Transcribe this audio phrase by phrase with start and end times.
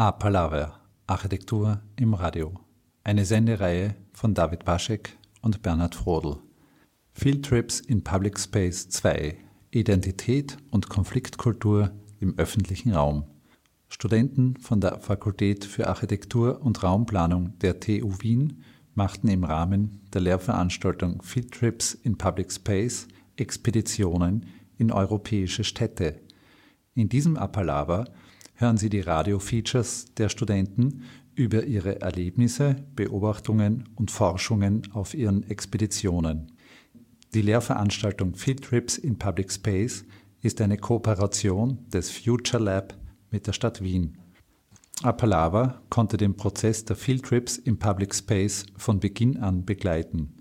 [0.00, 2.54] A Palaver Architektur im Radio.
[3.04, 6.38] Eine Sendereihe von David Baschek und Bernhard Frodel.
[7.12, 9.36] Field Trips in Public Space 2
[9.70, 13.24] Identität und Konfliktkultur im öffentlichen Raum.
[13.90, 18.64] Studenten von der Fakultät für Architektur und Raumplanung der TU Wien
[18.94, 23.06] machten im Rahmen der Lehrveranstaltung Field Trips in Public Space
[23.36, 24.46] Expeditionen
[24.78, 26.22] in europäische Städte.
[26.94, 28.06] In diesem Appalava
[28.60, 36.52] hören Sie die Radio-Features der Studenten über ihre Erlebnisse, Beobachtungen und Forschungen auf ihren Expeditionen.
[37.32, 40.04] Die Lehrveranstaltung Field Trips in Public Space
[40.42, 42.98] ist eine Kooperation des Future Lab
[43.30, 44.18] mit der Stadt Wien.
[45.02, 50.34] Appalava konnte den Prozess der Field Trips im Public Space von Beginn an begleiten.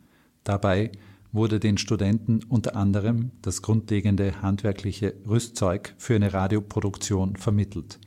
[0.43, 0.91] Dabei
[1.31, 7.99] wurde den Studenten unter anderem das grundlegende handwerkliche Rüstzeug für eine Radioproduktion vermittelt.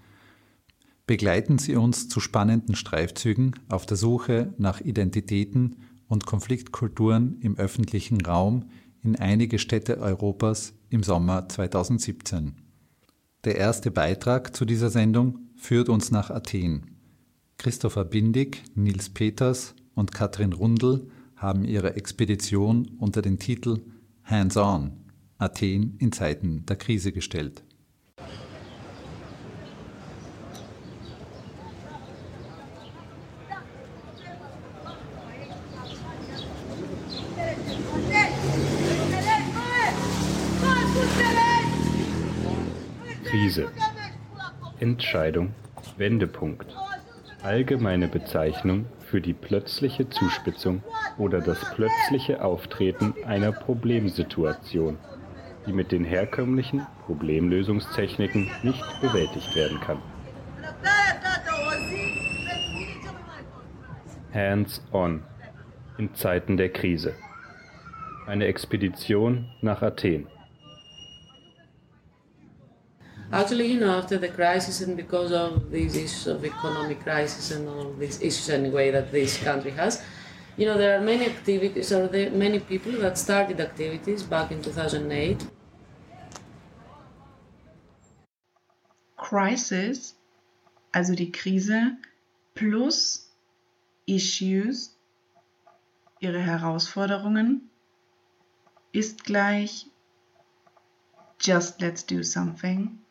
[1.12, 5.77] Begleiten Sie uns zu spannenden Streifzügen auf der Suche nach Identitäten
[6.08, 8.70] und Konfliktkulturen im öffentlichen Raum
[9.02, 12.55] in einige Städte Europas im Sommer 2017.
[13.44, 16.96] Der erste Beitrag zu dieser Sendung führt uns nach Athen.
[17.58, 23.83] Christopher Bindig, Nils Peters und Katrin Rundl haben ihre Expedition unter den Titel
[24.24, 24.92] Hands On
[25.36, 27.62] Athen in Zeiten der Krise gestellt.
[43.33, 43.72] Krise.
[44.83, 45.55] Entscheidung.
[45.97, 46.77] Wendepunkt.
[47.44, 50.83] Allgemeine Bezeichnung für die plötzliche Zuspitzung
[51.19, 54.98] oder das plötzliche Auftreten einer Problemsituation,
[55.68, 59.98] die mit den herkömmlichen Problemlösungstechniken nicht bewältigt werden kann.
[64.35, 65.23] Hands-on
[65.96, 67.14] in Zeiten der Krise.
[68.27, 70.27] Eine Expedition nach Athen.
[73.32, 77.66] Actually, you know, after the crisis and because of these issues of economic crisis and
[77.66, 80.02] all these issues anyway that this country has,
[80.58, 84.62] you know, there are many activities or there many people that started activities back in
[84.62, 85.46] 2008.
[89.16, 90.14] Crisis,
[90.94, 91.96] also die Krise,
[92.54, 93.30] plus
[94.06, 94.94] Issues,
[96.20, 97.70] ihre Herausforderungen,
[98.92, 99.86] ist gleich
[101.38, 103.02] Just let's do something.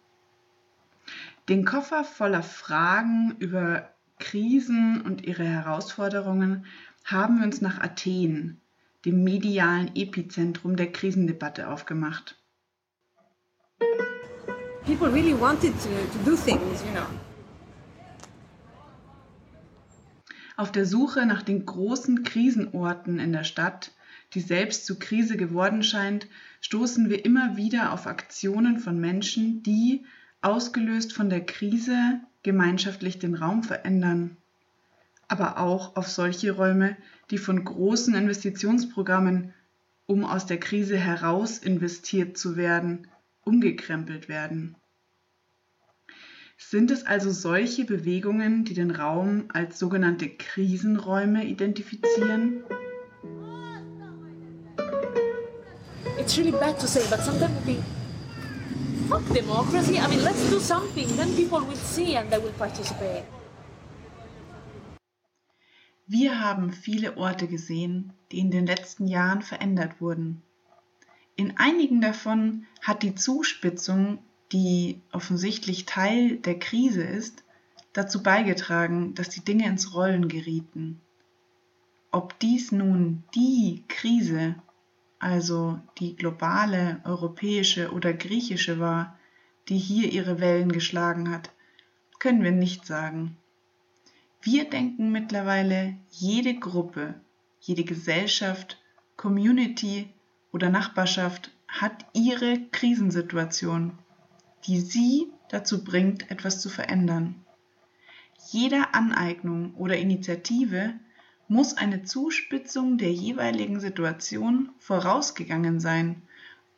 [1.49, 6.65] Den Koffer voller Fragen über Krisen und ihre Herausforderungen
[7.03, 8.61] haben wir uns nach Athen,
[9.05, 12.37] dem medialen Epizentrum der Krisendebatte, aufgemacht.
[14.85, 17.05] People really wanted to, to do things, you know.
[20.57, 23.93] Auf der Suche nach den großen Krisenorten in der Stadt,
[24.33, 26.27] die selbst zu Krise geworden scheint,
[26.61, 30.05] stoßen wir immer wieder auf Aktionen von Menschen, die,
[30.41, 34.37] ausgelöst von der Krise, gemeinschaftlich den Raum verändern,
[35.27, 36.97] aber auch auf solche Räume,
[37.29, 39.53] die von großen Investitionsprogrammen,
[40.07, 43.07] um aus der Krise heraus investiert zu werden,
[43.43, 44.75] umgekrempelt werden.
[46.57, 52.63] Sind es also solche Bewegungen, die den Raum als sogenannte Krisenräume identifizieren?
[56.19, 57.77] It's really bad to say, but sometimes we
[59.11, 59.99] fuck democracy.
[59.99, 61.07] I mean, let's do something.
[61.17, 63.25] Then people will see and they will participate.
[66.07, 70.41] Wir haben viele Orte gesehen, die in den letzten Jahren verändert wurden.
[71.35, 74.19] In einigen davon hat die Zuspitzung,
[74.51, 77.43] die offensichtlich Teil der Krise ist,
[77.93, 81.01] dazu beigetragen, dass die Dinge ins Rollen gerieten.
[82.11, 84.55] Ob dies nun die Krise
[85.21, 89.19] also die globale, europäische oder griechische war,
[89.69, 91.51] die hier ihre Wellen geschlagen hat,
[92.19, 93.37] können wir nicht sagen.
[94.41, 97.21] Wir denken mittlerweile, jede Gruppe,
[97.59, 98.81] jede Gesellschaft,
[99.15, 100.09] Community
[100.51, 103.99] oder Nachbarschaft hat ihre Krisensituation,
[104.65, 107.45] die sie dazu bringt, etwas zu verändern.
[108.49, 110.95] Jeder Aneignung oder Initiative
[111.51, 116.21] muss eine Zuspitzung der jeweiligen Situation vorausgegangen sein,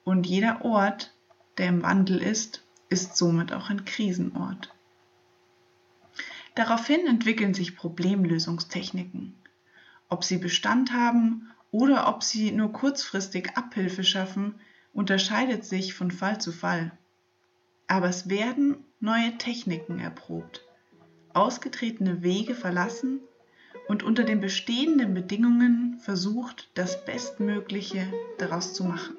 [0.04, 1.14] und jeder Ort,
[1.60, 4.74] der im Wandel ist, ist somit auch ein Krisenort.
[6.56, 9.36] Daraufhin entwickeln sich Problemlösungstechniken.
[10.10, 14.56] Ob sie Bestand haben oder ob sie nur kurzfristig Abhilfe schaffen,
[14.92, 16.98] unterscheidet sich von Fall zu Fall.
[17.86, 20.66] Aber es werden neue Techniken erprobt.
[21.36, 23.20] ausgetretene Wege verlassen
[23.88, 28.08] und unter den bestehenden Bedingungen versucht, das Bestmögliche
[28.38, 29.18] daraus zu machen.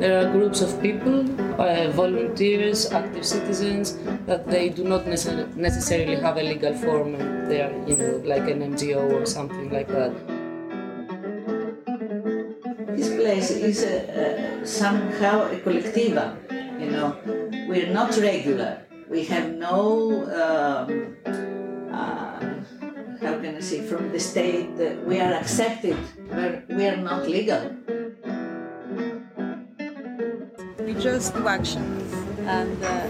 [0.00, 1.26] There are groups of people,
[1.58, 7.16] uh, volunteers, active citizens, that they do not necess- necessarily have a legal form
[7.50, 10.12] they are, you know, like an NGO or something like that.
[13.60, 16.36] Is uh, somehow a collectiva,
[16.80, 17.16] you know.
[17.68, 18.82] We're not regular.
[19.08, 21.16] We have no, um,
[21.92, 22.40] uh,
[23.22, 24.70] how can I say, from the state,
[25.04, 25.96] we are accepted,
[26.30, 27.62] but we are not legal.
[30.94, 32.12] we just do actions
[32.46, 33.06] and uh,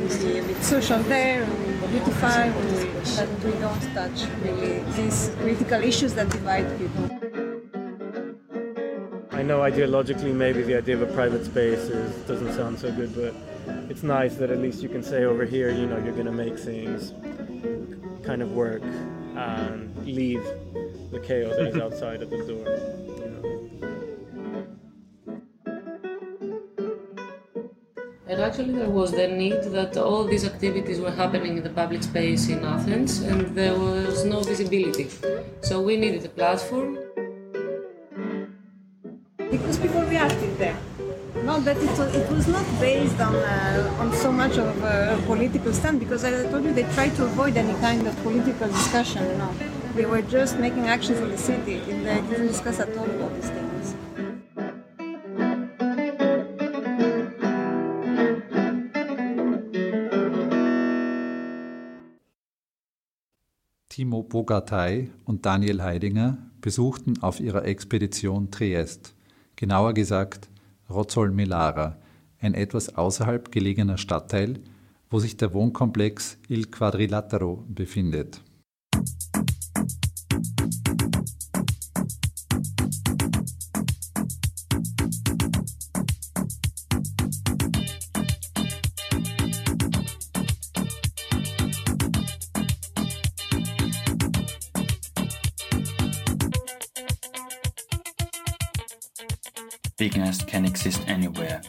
[0.00, 5.82] we see a bit social there, we beautify, but we don't touch really these critical
[5.82, 7.13] issues that divide people.
[9.44, 13.14] I know ideologically maybe the idea of a private space is, doesn't sound so good,
[13.14, 13.34] but
[13.90, 16.32] it's nice that at least you can say over here, you know, you're going to
[16.32, 17.12] make things
[18.24, 18.82] kind of work
[19.36, 20.42] and leave
[21.10, 22.64] the chaos that is outside at the door.
[28.26, 32.02] And actually, there was the need that all these activities were happening in the public
[32.02, 35.10] space in Athens, and there was no visibility.
[35.60, 37.03] So we needed a platform.
[39.54, 40.76] Because people reacted there.
[41.44, 45.16] Not that it was, it was not based on, uh, on so much of a
[45.26, 48.66] political stand, because as I told you, they tried to avoid any kind of political
[48.66, 49.52] discussion, you know.
[49.94, 53.32] They were just making actions in the city, and they didn't discuss at all about
[53.36, 53.94] these things.
[63.88, 69.13] Timo Bogatay und Daniel Heidinger besuchten auf ihrer Expedition Triest,
[69.56, 70.48] genauer gesagt
[70.90, 71.96] Rozzol-Melara,
[72.40, 74.60] ein etwas außerhalb gelegener Stadtteil,
[75.10, 78.40] wo sich der Wohnkomplex Il Quadrilatero befindet.
[100.54, 101.60] Can exist anywhere.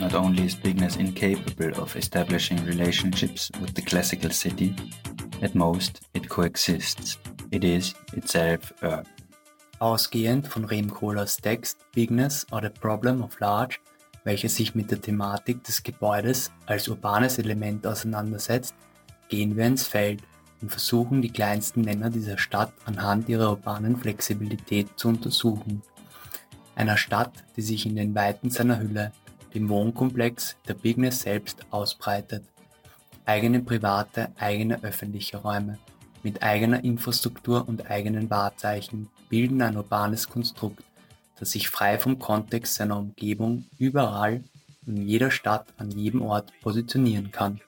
[0.00, 4.74] Not only is bigness incapable of establishing relationships with the classical city,
[5.42, 7.18] at most it coexists.
[7.50, 9.04] It is itself urban.
[9.80, 13.80] Ausgehend von Rem Koolhaas Text Bigness or the Problem of Large,
[14.24, 18.74] welcher sich mit der Thematik des Gebäudes als urbanes Element auseinandersetzt,
[19.28, 20.22] gehen wir ins Feld
[20.62, 25.82] und versuchen die kleinsten Nenner dieser Stadt anhand ihrer urbanen Flexibilität zu untersuchen.
[26.74, 29.12] Einer Stadt, die sich in den Weiten seiner Hülle,
[29.54, 32.44] dem Wohnkomplex der Bigness selbst ausbreitet.
[33.24, 35.78] Eigene private, eigene öffentliche Räume
[36.22, 40.84] mit eigener Infrastruktur und eigenen Wahrzeichen bilden ein urbanes Konstrukt,
[41.38, 44.44] das sich frei vom Kontext seiner Umgebung überall
[44.86, 47.60] in jeder Stadt an jedem Ort positionieren kann.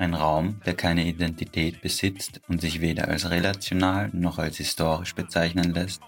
[0.00, 5.74] Ein Raum, der keine Identität besitzt und sich weder als relational noch als historisch bezeichnen
[5.74, 6.02] lässt,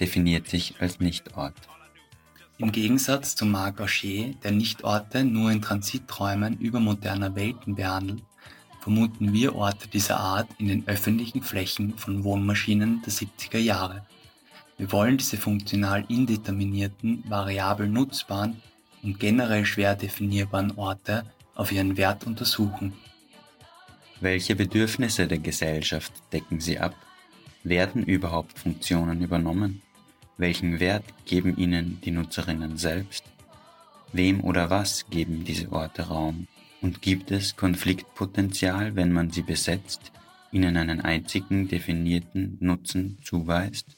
[0.00, 1.54] definiert sich als Nichtort.
[2.56, 8.22] Im Gegensatz zu Marc Aucher, der Nichtorte nur in Transiträumen übermoderner Welten behandelt,
[8.80, 14.06] vermuten wir Orte dieser Art in den öffentlichen Flächen von Wohnmaschinen der 70er Jahre.
[14.78, 18.62] Wir wollen diese funktional indeterminierten, variabel nutzbaren
[19.02, 21.24] und generell schwer definierbaren Orte
[21.54, 22.94] auf ihren Wert untersuchen.
[24.22, 26.94] Welche Bedürfnisse der Gesellschaft decken sie ab?
[27.64, 29.80] Werden überhaupt Funktionen übernommen?
[30.36, 33.24] Welchen Wert geben ihnen die Nutzerinnen selbst?
[34.12, 36.48] Wem oder was geben diese Orte Raum?
[36.82, 40.12] Und gibt es Konfliktpotenzial, wenn man sie besetzt,
[40.52, 43.96] ihnen einen einzigen definierten Nutzen zuweist?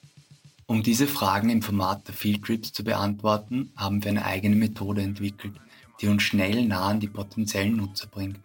[0.67, 5.02] Um diese Fragen im Format der Field Trips zu beantworten, haben wir eine eigene Methode
[5.02, 5.55] entwickelt,
[6.00, 8.38] die uns schnell nah an die potenziellen Nutzer bringt.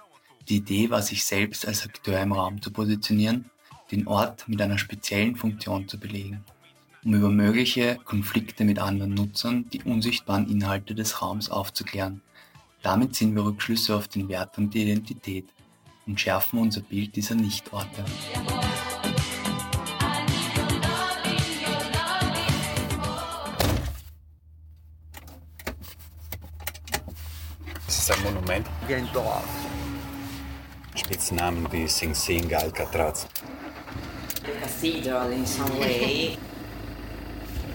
[0.49, 3.49] Die Idee war, sich selbst als Akteur im Raum zu positionieren,
[3.91, 6.45] den Ort mit einer speziellen Funktion zu belegen,
[7.03, 12.21] um über mögliche Konflikte mit anderen Nutzern die unsichtbaren Inhalte des Raums aufzuklären.
[12.81, 15.49] Damit ziehen wir Rückschlüsse auf den Wert und die Identität
[16.05, 18.05] und schärfen unser Bild dieser Nichtorte.
[27.85, 29.43] Es ist ein Monument wie ein Dorf.
[31.07, 33.27] Spitznamen wie Sing Sing, Alcatraz.
[34.59, 36.37] cathedral in some way.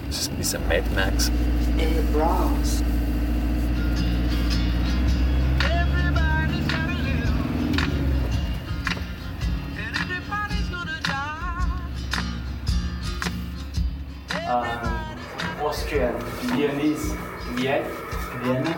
[0.06, 1.28] Das ist ein bisschen Mad Max.
[1.78, 2.82] In the Bronx.
[14.46, 16.12] Uh, Austrian,
[16.54, 17.16] Viennese,
[17.56, 17.86] Vienna,
[18.42, 18.74] Vienna,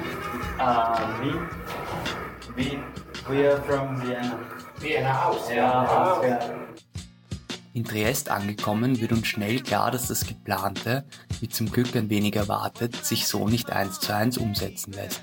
[0.60, 1.63] uh, Wien, Wien.
[3.26, 4.38] We are from Vienna.
[4.78, 6.12] Vienna, Austria.
[6.12, 6.38] Austria.
[7.72, 11.04] In Triest angekommen wird uns schnell klar, dass das Geplante,
[11.40, 15.22] wie zum Glück ein wenig erwartet, sich so nicht eins zu eins umsetzen lässt.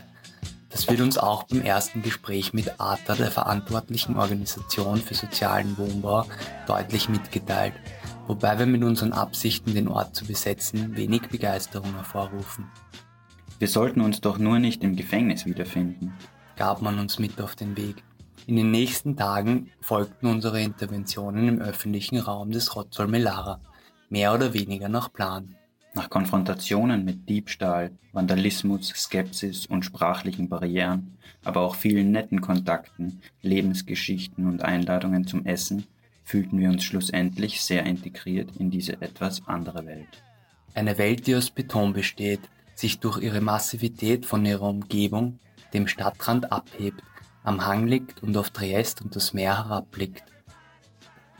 [0.70, 6.25] Das wird uns auch beim ersten Gespräch mit ATA, der verantwortlichen Organisation für sozialen Wohnbau,
[6.65, 7.74] deutlich mitgeteilt,
[8.25, 12.65] wobei wir mit unseren Absichten, den Ort zu besetzen, wenig Begeisterung hervorrufen.
[13.60, 16.17] Wir sollten uns doch nur nicht im Gefängnis wiederfinden,
[16.62, 18.03] gab man uns mit auf den Weg.
[18.46, 23.60] In den nächsten Tagen folgten unsere Interventionen im öffentlichen Raum des Rozzol Melara,
[24.10, 25.56] mehr oder weniger nach Plan.
[25.96, 34.46] Nach Konfrontationen mit Diebstahl, Vandalismus, Skepsis und sprachlichen Barrieren, aber auch vielen netten Kontakten, Lebensgeschichten
[34.46, 35.88] und Einladungen zum Essen,
[36.24, 40.22] fühlten wir uns schlussendlich sehr integriert in diese etwas andere Welt.
[40.75, 42.41] Eine Welt, die aus Beton besteht,
[42.75, 45.39] sich durch ihre Massivität von ihrer Umgebung,
[45.73, 47.01] dem Stadtrand abhebt,
[47.43, 50.23] am Hang liegt und auf Triest und das Meer herabblickt.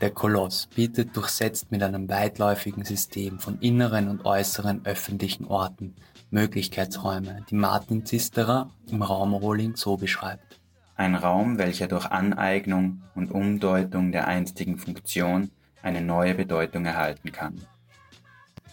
[0.00, 5.94] Der Koloss bietet durchsetzt mit einem weitläufigen System von inneren und äußeren öffentlichen Orten
[6.30, 10.60] Möglichkeitsräume, die Martin Zisterer im Raum Rohling so beschreibt.
[10.96, 15.50] Ein Raum, welcher durch Aneignung und Umdeutung der einstigen Funktion
[15.82, 17.60] eine neue Bedeutung erhalten kann.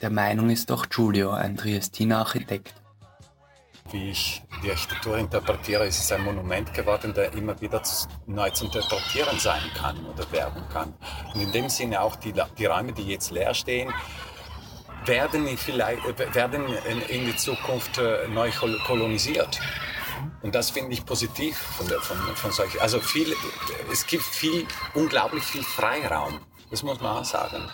[0.01, 2.73] Der Meinung ist auch Giulio, ein Triestiner Architekt.
[3.91, 7.81] Wie ich die Architektur interpretiere, ist es ein Monument geworden, der immer wieder
[8.27, 10.93] neu zu interpretieren sein kann oder werden kann.
[11.33, 13.91] Und in dem Sinne auch die, die Räume, die jetzt leer stehen,
[15.05, 16.65] werden, vielleicht, werden
[17.07, 18.51] in die Zukunft äh, neu
[18.85, 19.59] kolonisiert.
[20.41, 22.79] Und das finde ich positiv von, der, von, von solchen.
[22.79, 23.33] Also viel,
[23.91, 26.39] es gibt viel, unglaublich viel Freiraum.
[26.69, 27.69] Das muss man auch sagen.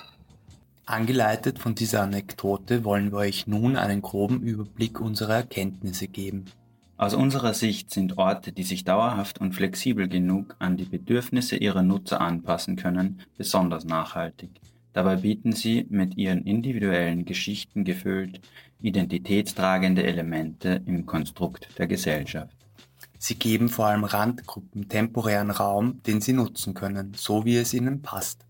[0.87, 6.45] Angeleitet von dieser Anekdote wollen wir euch nun einen groben Überblick unserer Erkenntnisse geben.
[6.95, 11.81] Aus unserer Sicht sind Orte, die sich dauerhaft und flexibel genug an die Bedürfnisse ihrer
[11.81, 14.51] Nutzer anpassen können, besonders nachhaltig.
[14.93, 18.39] Dabei bieten sie, mit ihren individuellen Geschichten gefüllt,
[18.79, 22.55] identitätstragende Elemente im Konstrukt der Gesellschaft.
[23.17, 28.03] Sie geben vor allem Randgruppen temporären Raum, den sie nutzen können, so wie es ihnen
[28.03, 28.44] passt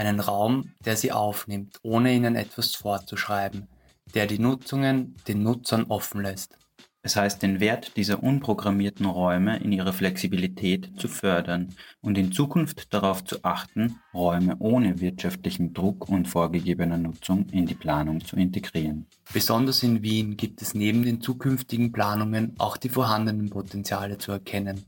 [0.00, 3.68] einen Raum, der sie aufnimmt, ohne ihnen etwas vorzuschreiben,
[4.14, 6.56] der die Nutzungen den Nutzern offen lässt.
[7.02, 12.92] Es heißt, den Wert dieser unprogrammierten Räume in ihrer Flexibilität zu fördern und in Zukunft
[12.92, 19.06] darauf zu achten, Räume ohne wirtschaftlichen Druck und vorgegebener Nutzung in die Planung zu integrieren.
[19.32, 24.84] Besonders in Wien gibt es neben den zukünftigen Planungen auch die vorhandenen Potenziale zu erkennen.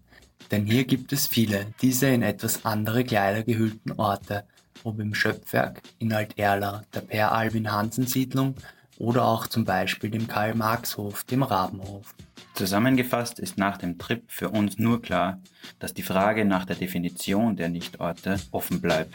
[0.51, 4.45] Denn hier gibt es viele, diese in etwas andere Kleider gehüllten Orte,
[4.85, 8.57] im Schöpfwerk in Alt-Erla, der Per Albin Hansen Siedlung
[8.99, 12.15] oder auch zum Beispiel dem Karl-Marx-Hof, dem Rabenhof.
[12.55, 15.41] Zusammengefasst ist nach dem Trip für uns nur klar,
[15.79, 19.15] dass die Frage nach der Definition der Nichtorte offen bleibt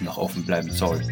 [0.00, 1.02] und auch offen bleiben soll.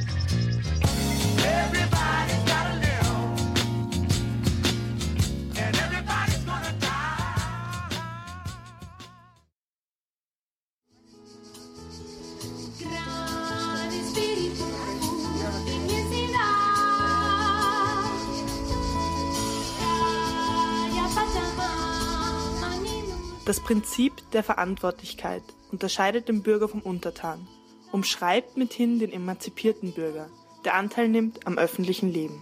[23.46, 27.46] Das Prinzip der Verantwortlichkeit unterscheidet den Bürger vom Untertan,
[27.92, 30.30] umschreibt mithin den emanzipierten Bürger,
[30.64, 32.40] der Anteil nimmt am öffentlichen Leben.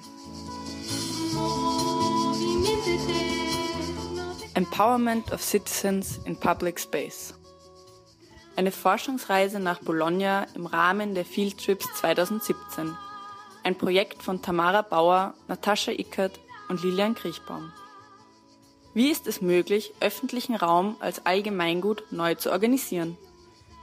[4.55, 7.35] Empowerment of Citizens in Public Space.
[8.55, 12.97] Eine Forschungsreise nach Bologna im Rahmen der Field Trips 2017.
[13.65, 17.73] Ein Projekt von Tamara Bauer, Natascha Ickert und Lilian Kriechbaum.
[18.95, 23.17] Wie ist es möglich, öffentlichen Raum als Allgemeingut neu zu organisieren?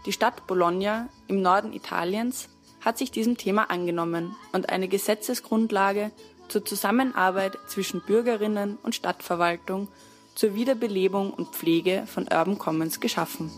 [0.06, 2.48] Die Stadt Bologna im Norden Italiens
[2.82, 6.12] hat sich diesem Thema angenommen und eine Gesetzesgrundlage
[6.48, 9.88] zur Zusammenarbeit zwischen Bürgerinnen und Stadtverwaltung
[10.36, 13.52] zur Wiederbelebung und Pflege von Urban Commons geschaffen.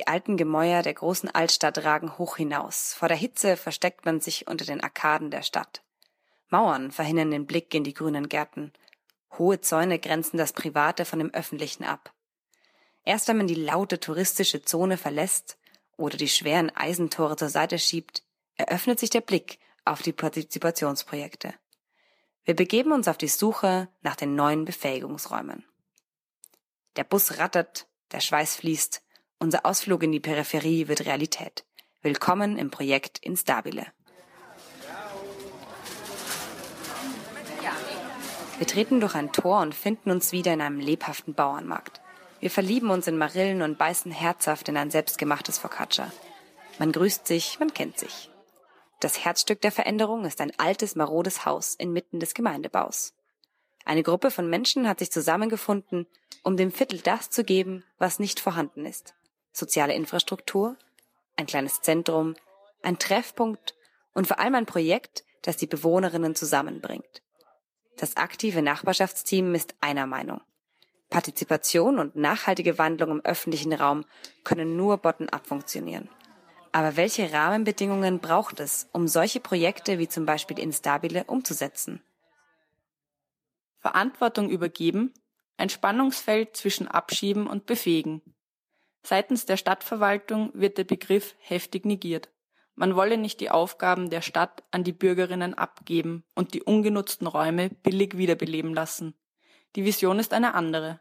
[0.00, 2.94] Die alten Gemäuer der großen Altstadt ragen hoch hinaus.
[2.94, 5.82] Vor der Hitze versteckt man sich unter den Arkaden der Stadt.
[6.48, 8.72] Mauern verhindern den Blick in die grünen Gärten.
[9.36, 12.14] Hohe Zäune grenzen das Private von dem Öffentlichen ab.
[13.04, 15.58] Erst wenn man die laute touristische Zone verlässt
[15.98, 18.22] oder die schweren Eisentore zur Seite schiebt,
[18.54, 21.52] eröffnet sich der Blick auf die Partizipationsprojekte.
[22.44, 25.62] Wir begeben uns auf die Suche nach den neuen Befähigungsräumen.
[26.96, 29.02] Der Bus rattert, der Schweiß fließt,
[29.40, 31.64] unser Ausflug in die Peripherie wird Realität.
[32.02, 33.86] Willkommen im Projekt Instabile.
[38.58, 42.02] Wir treten durch ein Tor und finden uns wieder in einem lebhaften Bauernmarkt.
[42.40, 46.12] Wir verlieben uns in Marillen und beißen herzhaft in ein selbstgemachtes Focaccia.
[46.78, 48.30] Man grüßt sich, man kennt sich.
[49.00, 53.14] Das Herzstück der Veränderung ist ein altes, marodes Haus inmitten des Gemeindebaus.
[53.86, 56.06] Eine Gruppe von Menschen hat sich zusammengefunden,
[56.42, 59.14] um dem Viertel das zu geben, was nicht vorhanden ist.
[59.52, 60.76] Soziale Infrastruktur,
[61.36, 62.34] ein kleines Zentrum,
[62.82, 63.74] ein Treffpunkt
[64.14, 67.22] und vor allem ein Projekt, das die Bewohnerinnen zusammenbringt.
[67.96, 70.40] Das aktive Nachbarschaftsteam ist einer Meinung.
[71.10, 74.04] Partizipation und nachhaltige Wandlung im öffentlichen Raum
[74.44, 76.08] können nur bottom-up funktionieren.
[76.72, 82.00] Aber welche Rahmenbedingungen braucht es, um solche Projekte wie zum Beispiel Instabile umzusetzen?
[83.80, 85.12] Verantwortung übergeben,
[85.56, 88.22] ein Spannungsfeld zwischen Abschieben und Befähigen.
[89.02, 92.28] Seitens der Stadtverwaltung wird der Begriff heftig negiert.
[92.74, 97.68] Man wolle nicht die Aufgaben der Stadt an die Bürgerinnen abgeben und die ungenutzten Räume
[97.68, 99.14] billig wiederbeleben lassen.
[99.76, 101.00] Die Vision ist eine andere.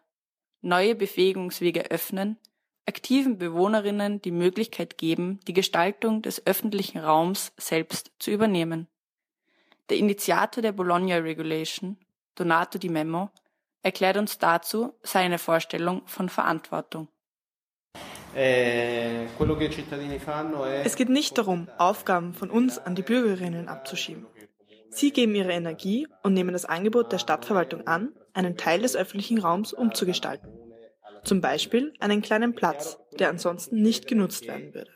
[0.62, 2.38] Neue Befähigungswege öffnen,
[2.86, 8.88] aktiven Bewohnerinnen die Möglichkeit geben, die Gestaltung des öffentlichen Raums selbst zu übernehmen.
[9.90, 11.98] Der Initiator der Bologna Regulation,
[12.36, 13.30] Donato Di Memo,
[13.84, 17.08] erklärt uns dazu seine Vorstellung von Verantwortung.
[18.36, 19.26] Eh,
[20.84, 24.28] es geht nicht darum, Aufgaben von uns an die Bürgerinnen abzuschieben.
[24.92, 29.40] Sie geben ihre Energie und nehmen das Angebot der Stadtverwaltung an, einen Teil des öffentlichen
[29.40, 30.50] Raums umzugestalten.
[31.24, 34.92] Zum Beispiel einen kleinen Platz, der ansonsten nicht genutzt werden würde.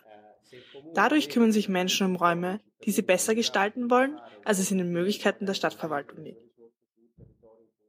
[0.94, 4.91] Dadurch kümmern sich Menschen um Räume, die sie besser gestalten wollen, als es in den
[4.91, 6.41] Möglichkeiten der Stadtverwaltung liegt.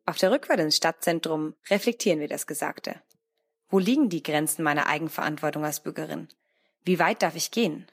[0.06, 2.96] Auf der Rückfahrt ins Stadtzentrum reflektieren wir das Gesagte.
[3.68, 6.28] Wo liegen die Grenzen meiner Eigenverantwortung als Bürgerin?
[6.84, 7.86] Wie weit darf ich gehen?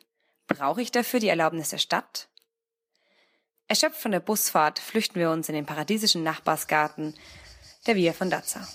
[0.48, 2.28] Brauche ich dafür die Erlaubnis der Stadt?
[3.68, 7.16] Erschöpft von der Busfahrt flüchten wir uns in den paradiesischen Nachbarsgarten
[7.88, 8.68] der Via von Dazza.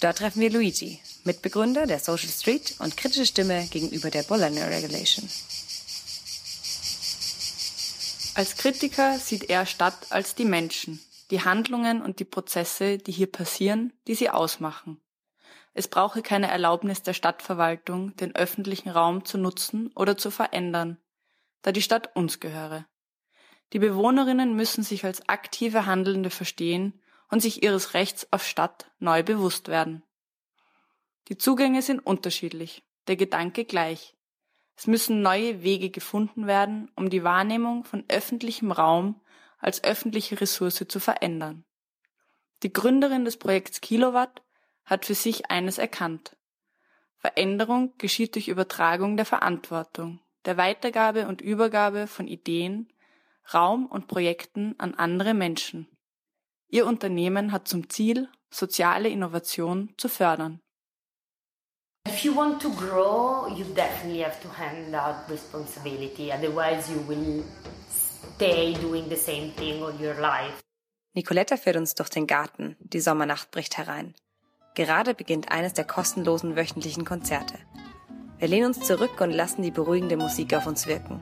[0.00, 5.28] Dort treffen wir Luigi, Mitbegründer der Social Street und kritische Stimme gegenüber der Bologna Regulation.
[8.34, 13.30] Als Kritiker sieht er Stadt als die Menschen, die Handlungen und die Prozesse, die hier
[13.30, 15.00] passieren, die sie ausmachen.
[15.74, 20.98] Es brauche keine Erlaubnis der Stadtverwaltung, den öffentlichen Raum zu nutzen oder zu verändern,
[21.62, 22.86] da die Stadt uns gehöre.
[23.72, 29.24] Die Bewohnerinnen müssen sich als aktive Handelnde verstehen und sich ihres Rechts auf Stadt neu
[29.24, 30.04] bewusst werden.
[31.26, 34.14] Die Zugänge sind unterschiedlich, der Gedanke gleich.
[34.76, 39.20] Es müssen neue Wege gefunden werden, um die Wahrnehmung von öffentlichem Raum
[39.58, 41.64] als öffentliche Ressource zu verändern.
[42.62, 44.42] Die Gründerin des Projekts Kilowatt
[44.84, 46.36] hat für sich eines erkannt.
[47.18, 52.92] Veränderung geschieht durch Übertragung der Verantwortung, der Weitergabe und Übergabe von Ideen,
[53.52, 55.88] Raum und Projekten an andere Menschen.
[56.68, 60.60] Ihr Unternehmen hat zum Ziel, soziale Innovation zu fördern.
[62.06, 67.42] If you want to grow, you definitely have to hand out responsibility, otherwise you will
[67.88, 70.62] stay doing the same thing all your life.
[71.14, 74.14] Nicoletta führt uns durch den Garten, die Sommernacht bricht herein.
[74.74, 77.54] Gerade beginnt eines der kostenlosen wöchentlichen Konzerte.
[78.38, 81.20] Wir lehnen uns zurück und lassen die beruhigende Musik auf uns wirken.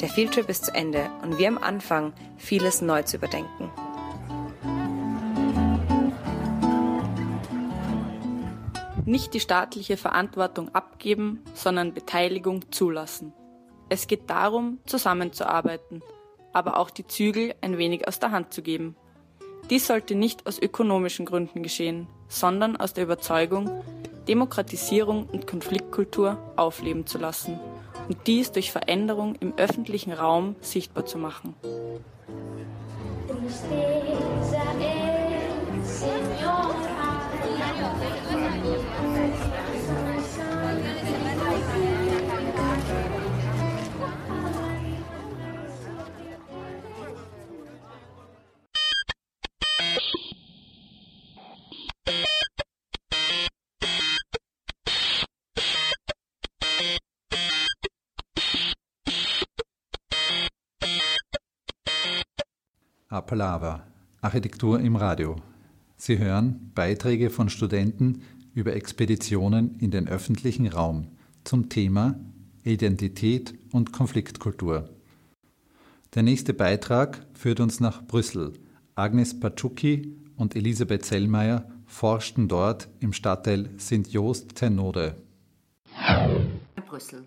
[0.00, 3.70] Der Fieldtrip ist zu Ende und wir am Anfang, vieles neu zu überdenken.
[9.04, 13.34] Nicht die staatliche Verantwortung abgeben, sondern Beteiligung zulassen.
[13.90, 16.02] Es geht darum, zusammenzuarbeiten,
[16.54, 18.96] aber auch die Zügel ein wenig aus der Hand zu geben.
[19.68, 23.70] Dies sollte nicht aus ökonomischen Gründen geschehen, sondern aus der Überzeugung,
[24.28, 27.58] Demokratisierung und Konfliktkultur aufleben zu lassen
[28.08, 31.54] und dies durch Veränderung im öffentlichen Raum sichtbar zu machen.
[63.10, 63.86] Apalava,
[64.20, 65.36] Architektur im Radio.
[65.96, 68.20] Sie hören Beiträge von Studenten,
[68.52, 71.08] über Expeditionen in den öffentlichen Raum
[71.42, 72.20] zum Thema
[72.64, 74.90] Identität und Konfliktkultur.
[76.14, 78.52] Der nächste Beitrag führt uns nach Brüssel.
[78.94, 85.16] Agnes Patschuki und Elisabeth Zellmeier forschten dort im Stadtteil Sint-Joost-Ternode.
[86.86, 87.24] Brüssel.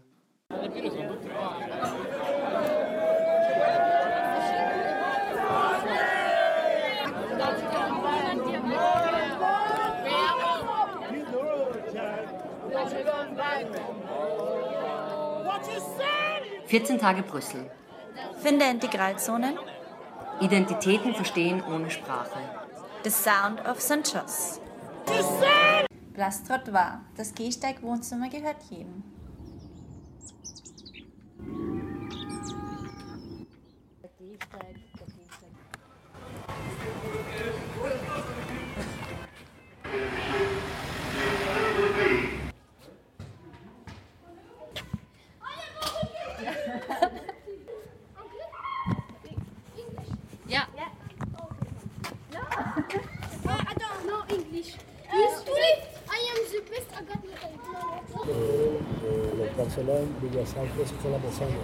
[16.71, 17.69] 14 Tage Brüssel.
[18.41, 19.59] Finde Integralzonen.
[20.39, 22.39] Identitäten verstehen ohne Sprache.
[23.03, 24.61] The Sound of Sanchos.
[26.13, 27.01] Place Trottoir.
[27.17, 29.03] Das Gehsteig-Wohnzimmer gehört jedem.
[50.51, 50.65] Yeah.
[52.35, 54.75] Uh, I don't know English.
[55.13, 55.77] You speak?
[56.09, 56.91] I am the best.
[56.93, 57.21] I got
[58.25, 61.57] del Barcelona, Bellas Artes, Scuola Massana.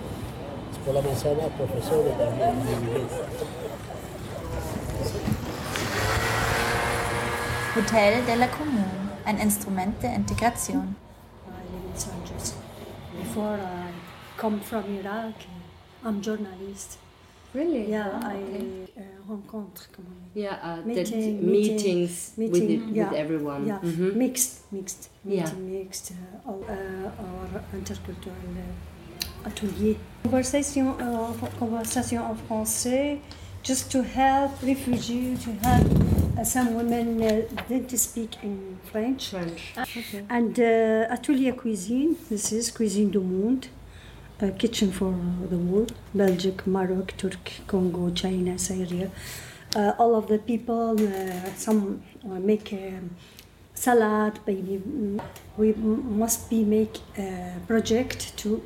[0.74, 3.26] Scuola Massana, professore di inglese.
[7.76, 9.08] Hotel de la Commune.
[9.26, 10.96] Ein Instrument der Integration.
[13.22, 13.92] Before I
[14.38, 15.34] come from Iraq,
[16.04, 16.98] I'm journalist.
[17.54, 17.90] Really?
[17.90, 18.66] Yeah, Ah, I okay.
[18.98, 19.88] uh, rencontre.
[19.92, 20.42] comment on dit?
[20.42, 23.66] Yeah, uh, Meeting- meetings with meeting, it- with everyone.
[23.66, 24.16] Yeah, Mhm.
[24.16, 25.44] mixed, mixed, Yeah.
[25.44, 29.96] meeting mixed, uh, or, uh, or interculturel uh, atelier.
[30.24, 33.20] Conversation, uh, conversation en français,
[33.64, 35.88] just to help refugees, to help
[36.38, 39.30] uh, some women uh, didn't speak in French.
[39.30, 39.74] French.
[39.78, 40.24] Okay.
[40.30, 42.16] And uh, atelier cuisine.
[42.30, 43.66] This is cuisine du monde.
[44.40, 45.12] A kitchen for
[45.50, 45.94] the world.
[46.14, 49.10] Belgium, Morocco, Turkey, Congo, China, Syria.
[49.76, 52.74] Uh, all of the people, uh, some uh, make
[53.74, 54.78] salad, maybe.
[54.78, 55.20] mm,
[55.58, 58.62] We must be make a project to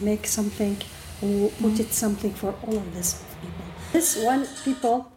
[0.00, 0.76] make something
[1.22, 3.64] or put it something for all of these people.
[3.92, 5.12] This one people,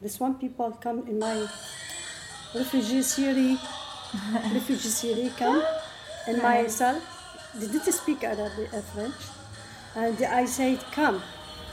[0.00, 1.48] this one people come in my
[2.54, 3.58] refugee Syria,
[4.54, 5.64] refugee Syria come
[6.28, 7.00] in my cell.
[7.54, 9.14] They didn't speak Arabic, uh, French,
[9.94, 11.22] and I said, "Come,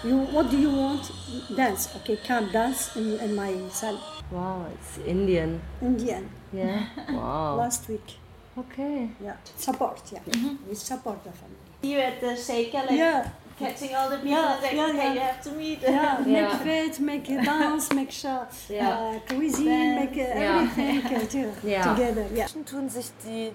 [0.03, 1.11] you what do you want?
[1.55, 2.17] Dance, okay?
[2.27, 3.97] Come dance in, in my cell."
[4.31, 5.61] Wow, it's Indian.
[5.81, 6.29] Indian.
[6.53, 6.85] Yeah.
[7.09, 7.55] Wow.
[7.55, 8.17] Last week.
[8.57, 9.09] Okay.
[9.23, 9.37] Yeah.
[9.55, 10.01] Support.
[10.11, 10.19] Yeah.
[10.67, 11.55] We support the family.
[11.81, 13.29] You at the shaker, like Yeah.
[13.57, 15.13] catching all the people Yeah, and like, yeah, okay, yeah.
[15.13, 15.81] you have to meet.
[15.81, 18.89] Yeah, make fit, make a dance, make sure Yeah.
[18.89, 20.59] uh, cuisine, make uh, Yeah.
[20.59, 21.83] everything uh, Yeah.
[21.93, 22.25] together.
[22.33, 22.47] Yeah.
[22.65, 23.53] Tun sich die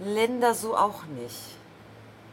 [0.00, 1.56] Länder so auch nicht.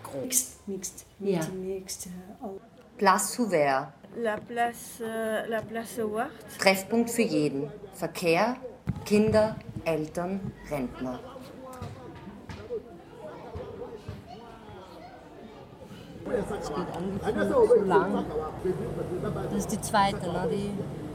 [0.03, 0.23] Grob.
[0.23, 1.41] Mixed, mixed, Ja.
[1.53, 2.07] mixed.
[2.41, 2.59] All.
[2.97, 3.93] Place ouvert.
[4.15, 6.31] La place, euh, la place ouverte.
[6.59, 7.71] Treffpunkt für jeden.
[7.93, 8.57] Verkehr,
[9.05, 11.19] Kinder, Eltern, Rentner.
[16.25, 18.25] Es geht eigentlich so lang.
[19.33, 20.47] Das ist die zweite, ne?
[20.51, 20.71] Die,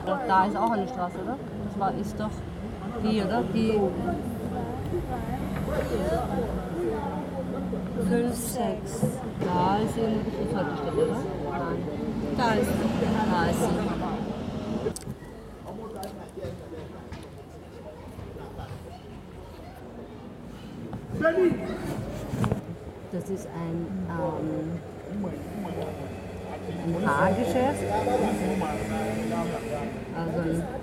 [0.06, 1.38] da ist auch eine Straße, oder?
[1.66, 2.30] Das war, ist doch
[3.02, 3.42] die, oder?
[3.54, 3.80] Die.
[8.08, 8.92] Fünf, sechs.
[9.40, 11.20] Da ist irgendwo die Bushaltestelle, oder?
[11.50, 11.78] Nein.
[12.36, 12.74] Da ist sie.
[13.32, 13.98] Da ist sie.
[23.10, 24.78] Das ist ein, ähm,
[26.86, 27.84] ein Haargeschäft.
[30.14, 30.38] Also,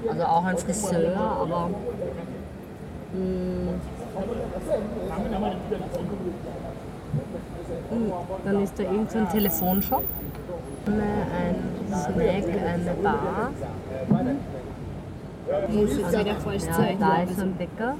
[0.09, 1.69] also auch ein Friseur, aber
[3.13, 3.79] mh, mh,
[8.43, 10.03] dann ist da irgend so ein Telefonshop,
[10.87, 11.55] ein
[11.87, 13.51] Snack, eine Bar.
[15.69, 16.99] Muss jetzt wieder falsch ja, zeigen.
[16.99, 17.95] da ist ein Bäcker,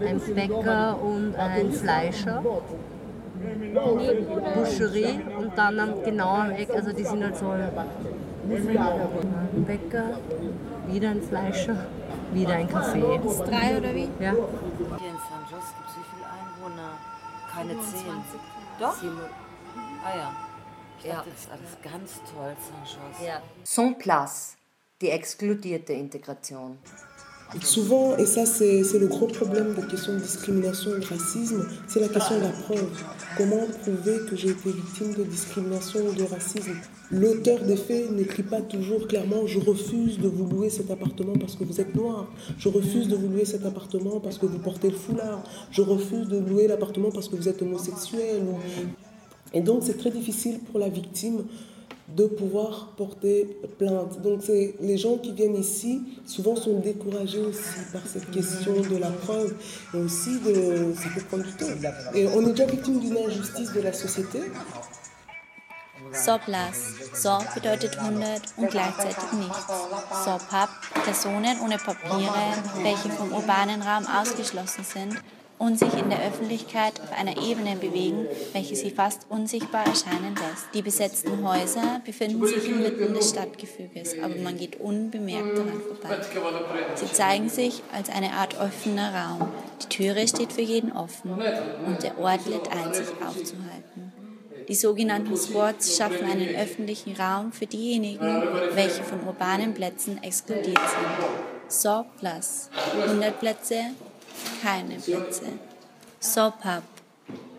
[0.00, 2.42] ein Bäcker und ein Fleischer.
[4.54, 7.70] Boucherie und dann am genau am Eck, also die sind halt so ein
[9.64, 10.04] Bäcker,
[10.88, 11.76] wieder ein Fleischer,
[12.32, 13.18] wieder ein Café.
[13.22, 14.08] Das drei oder wie?
[14.20, 14.32] Ja.
[14.32, 16.90] Hier in San Jose gibt es wie viele Einwohner?
[17.52, 18.24] Keine zehn.
[18.78, 18.96] Doch?
[20.04, 20.32] Ah ja.
[20.98, 21.14] Ich Ja.
[21.16, 23.26] dachte, das ist alles ganz toll, San Jose.
[23.26, 23.40] Ja.
[23.64, 24.56] Sans place.
[25.00, 26.78] Die exkludierte Integration.
[27.62, 32.00] Souvent, et ça c'est le gros problème des questions de discrimination et de racisme, c'est
[32.00, 32.88] la question de la preuve.
[33.36, 36.74] Comment prouver que j'ai été victime de discrimination ou de racisme?
[37.10, 41.56] L'auteur des faits n'écrit pas toujours clairement je refuse de vous louer cet appartement parce
[41.56, 44.88] que vous êtes noir, je refuse de vous louer cet appartement parce que vous portez
[44.88, 48.42] le foulard, je refuse de louer l'appartement parce que vous êtes homosexuel.
[49.52, 51.42] Et donc c'est très difficile pour la victime
[52.16, 54.20] de pouvoir porter plainte.
[54.22, 59.10] Donc les gens qui viennent ici souvent sont découragés aussi par cette question de la
[59.10, 59.54] preuve
[59.94, 61.66] et aussi de ça peut prendre du temps.
[62.14, 64.40] Et on est déjà victime d'une injustice de la société.
[66.12, 66.96] Sorplas.
[67.14, 69.66] Sor bedeutet 100 und gleichzeitig nichts.
[70.24, 70.70] Sorpap,
[71.04, 75.22] Personen ohne Papiere, welche vom urbanen Raum ausgeschlossen sind
[75.60, 80.66] und sich in der Öffentlichkeit auf einer Ebene bewegen, welche sie fast unsichtbar erscheinen lässt.
[80.72, 86.16] Die besetzten Häuser befinden sich inmitten des Stadtgefüges, aber man geht unbemerkt daran vorbei.
[86.94, 89.48] Sie zeigen sich als eine Art offener Raum.
[89.82, 94.12] Die Türe steht für jeden offen und der Ort lädt ein, sich aufzuhalten.
[94.66, 98.42] Die sogenannten Squads schaffen einen öffentlichen Raum für diejenigen,
[98.72, 101.28] welche von urbanen Plätzen exkludiert sind.
[101.68, 102.70] So Plus,
[103.04, 103.90] 100 Plätze,
[104.60, 105.46] keine Plätze.
[106.20, 106.82] Sopap,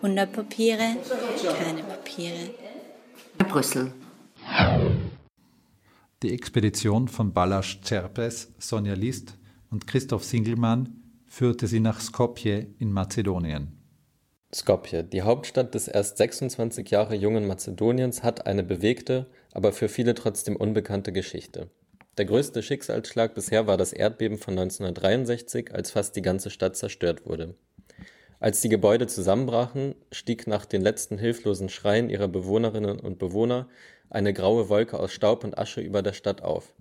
[0.02, 0.98] 100 Papiere,
[1.58, 2.52] keine Papiere.
[3.38, 3.92] Brüssel.
[6.22, 9.38] Die Expedition von Balázs Cerpes, Sonja List
[9.72, 13.78] und Christoph Singelmann führte sie nach Skopje in Mazedonien.
[14.54, 20.14] Skopje, die Hauptstadt des erst 26 Jahre jungen Mazedoniens, hat eine bewegte, aber für viele
[20.14, 21.72] trotzdem unbekannte Geschichte.
[22.18, 27.26] Der größte Schicksalsschlag bisher war das Erdbeben von 1963, als fast die ganze Stadt zerstört
[27.26, 27.56] wurde.
[28.42, 33.70] Als die Gebäude zusammenbrachen, stieg nach den letzten hilflosen Schreien ihrer Bewohnerinnen und Bewohner
[34.10, 36.74] eine graue Wolke aus Staub und Asche über der Stadt auf.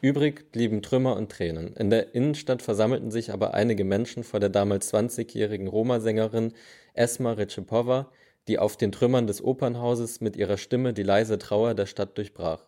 [0.00, 1.76] Übrig blieben Trümmer und Tränen.
[1.76, 6.52] In der Innenstadt versammelten sich aber einige Menschen vor der damals 20-jährigen Roma-Sängerin
[6.94, 8.10] Esma Recipova,
[8.48, 12.64] die auf den Trümmern des Opernhauses mit ihrer Stimme die leise Trauer der Stadt durchbrach.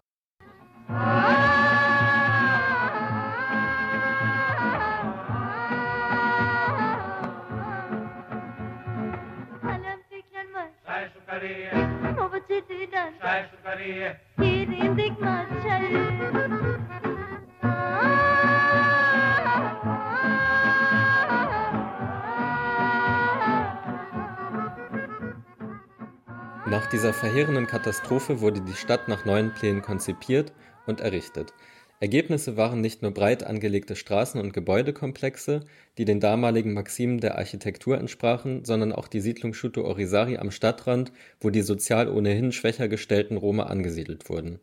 [26.66, 30.52] Nach dieser verheerenden Katastrophe wurde die Stadt nach neuen Plänen konzipiert
[30.86, 31.52] und errichtet.
[31.98, 35.60] Ergebnisse waren nicht nur breit angelegte Straßen und Gebäudekomplexe,
[35.96, 41.10] die den damaligen Maximen der Architektur entsprachen, sondern auch die Siedlung Schuto Orisari am Stadtrand,
[41.40, 44.58] wo die sozial ohnehin schwächer gestellten Roma angesiedelt wurden.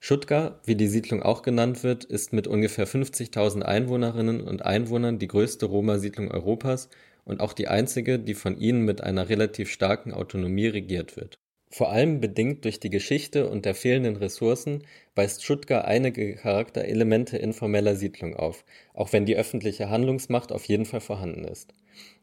[0.00, 5.28] Schutka, wie die Siedlung auch genannt wird, ist mit ungefähr 50.000 Einwohnerinnen und Einwohnern die
[5.28, 6.88] größte Roma-Siedlung Europas
[7.24, 11.38] und auch die einzige, die von ihnen mit einer relativ starken Autonomie regiert wird
[11.70, 17.94] vor allem bedingt durch die Geschichte und der fehlenden Ressourcen weist Schutka einige Charakterelemente informeller
[17.94, 21.74] Siedlung auf, auch wenn die öffentliche Handlungsmacht auf jeden Fall vorhanden ist.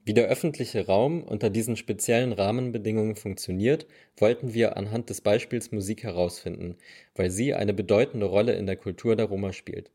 [0.04, 3.86] Wie der öffentliche Raum unter diesen speziellen Rahmenbedingungen funktioniert,
[4.18, 6.76] wollten wir anhand des Beispiels Musik herausfinden,
[7.16, 9.92] weil sie eine bedeutende Rolle in der Kultur der Roma spielt.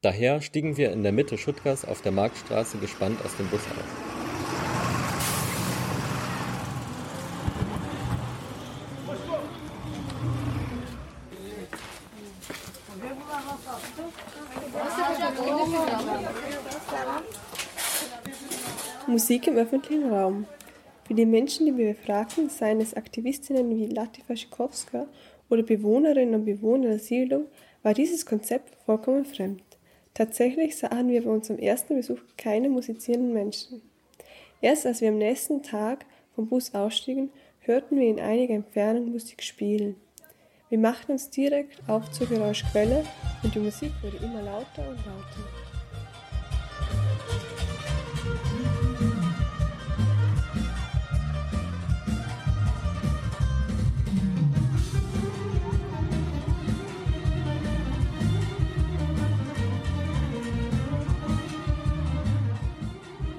[0.00, 4.11] Daher stiegen wir in der Mitte Schuttgars auf der Marktstraße gespannt aus dem Bus aus.
[19.22, 20.46] Musik im öffentlichen Raum.
[21.06, 25.06] Für die Menschen, die wir befragten, seien es Aktivistinnen wie Latifa Schikowska
[25.48, 27.46] oder Bewohnerinnen und Bewohner der Siedlung,
[27.84, 29.62] war dieses Konzept vollkommen fremd.
[30.12, 33.80] Tatsächlich sahen wir bei unserem ersten Besuch keine musizierenden Menschen.
[34.60, 36.04] Erst als wir am nächsten Tag
[36.34, 37.30] vom Bus ausstiegen,
[37.60, 39.94] hörten wir in einiger Entfernung Musik spielen.
[40.68, 43.04] Wir machten uns direkt auf zur Geräuschquelle
[43.44, 45.61] und die Musik wurde immer lauter und lauter.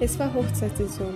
[0.04, 1.14] Es war Hochzeitssaison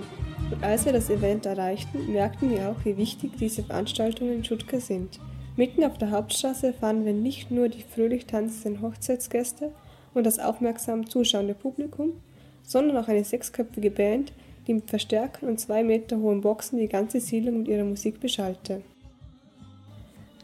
[0.50, 4.80] und als wir das Event erreichten, merkten wir auch, wie wichtig diese Veranstaltungen in Stuttgart
[4.80, 5.20] sind.
[5.56, 9.72] Mitten auf der Hauptstraße fanden wir nicht nur die fröhlich tanzenden Hochzeitsgäste
[10.14, 12.14] und das aufmerksam zuschauende Publikum,
[12.62, 14.32] sondern auch eine sechsköpfige Band,
[14.66, 18.80] die mit Verstärkern und zwei Meter hohen Boxen die ganze Siedlung mit ihrer Musik beschallte.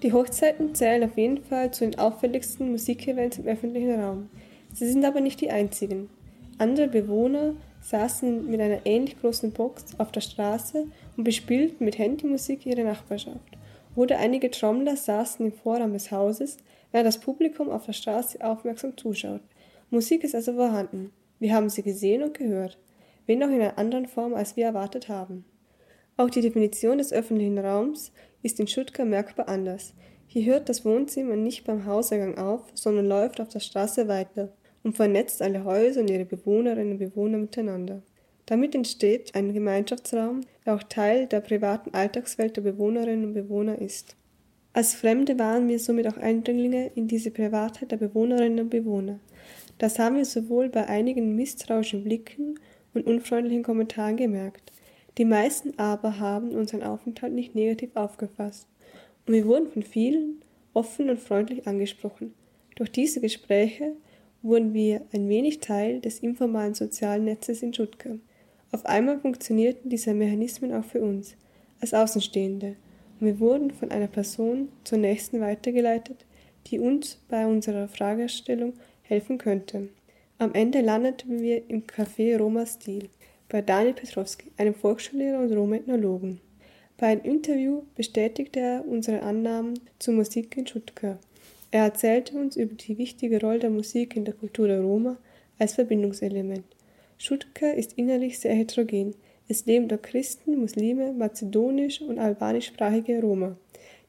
[0.02, 4.28] Die Hochzeiten zählen auf jeden Fall zu den auffälligsten Musikevents im öffentlichen Raum.
[4.74, 6.10] Sie sind aber nicht die einzigen.
[6.58, 12.64] Andere Bewohner saßen mit einer ähnlich großen Box auf der Straße und bespielten mit Handymusik
[12.64, 13.58] ihre Nachbarschaft.
[13.94, 16.56] Oder einige Trommler saßen im Vorraum des Hauses,
[16.90, 19.42] während das Publikum auf der Straße aufmerksam zuschaut.
[19.90, 21.12] Musik ist also vorhanden.
[21.38, 22.78] Wir haben sie gesehen und gehört,
[23.26, 25.44] wenn auch in einer anderen Form, als wir erwartet haben.
[26.16, 29.92] Auch die Definition des öffentlichen Raums ist in Stuttgart merkbar anders.
[30.26, 34.52] Hier hört das Wohnzimmer nicht beim Hauseingang auf, sondern läuft auf der Straße weiter
[34.84, 38.02] und vernetzt alle Häuser und ihre Bewohnerinnen und Bewohner miteinander.
[38.46, 44.16] Damit entsteht ein Gemeinschaftsraum, der auch Teil der privaten Alltagswelt der Bewohnerinnen und Bewohner ist.
[44.74, 49.18] Als Fremde waren wir somit auch Eindringlinge in diese Privatheit der Bewohnerinnen und Bewohner.
[49.78, 52.58] Das haben wir sowohl bei einigen misstrauischen Blicken
[52.92, 54.72] und unfreundlichen Kommentaren gemerkt.
[55.16, 58.66] Die meisten aber haben unseren Aufenthalt nicht negativ aufgefasst
[59.26, 60.42] und wir wurden von vielen
[60.74, 62.34] offen und freundlich angesprochen.
[62.74, 63.92] Durch diese Gespräche
[64.44, 68.18] wurden wir ein wenig Teil des informalen sozialen Netzes in Stuttgart.
[68.70, 71.34] Auf einmal funktionierten diese Mechanismen auch für uns,
[71.80, 72.76] als Außenstehende,
[73.18, 76.26] und wir wurden von einer Person zur nächsten weitergeleitet,
[76.66, 79.88] die uns bei unserer Fragestellung helfen könnte.
[80.38, 83.08] Am Ende landeten wir im Café Roma Stil
[83.48, 86.40] bei Daniel Petrowski, einem Volksschullehrer und Roma-Ethnologen.
[86.96, 91.18] Bei einem Interview bestätigte er unsere Annahmen zur Musik in Stuttgart.
[91.74, 95.18] Er erzählte uns über die wichtige Rolle der Musik in der Kultur der Roma
[95.58, 96.62] als Verbindungselement.
[97.18, 99.16] Stuttgart ist innerlich sehr heterogen.
[99.48, 103.56] Es leben dort Christen, Muslime, mazedonisch- und albanischsprachige Roma,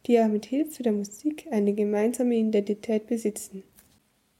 [0.06, 3.63] die auch mit Hilfe der Musik eine gemeinsame Identität besitzen.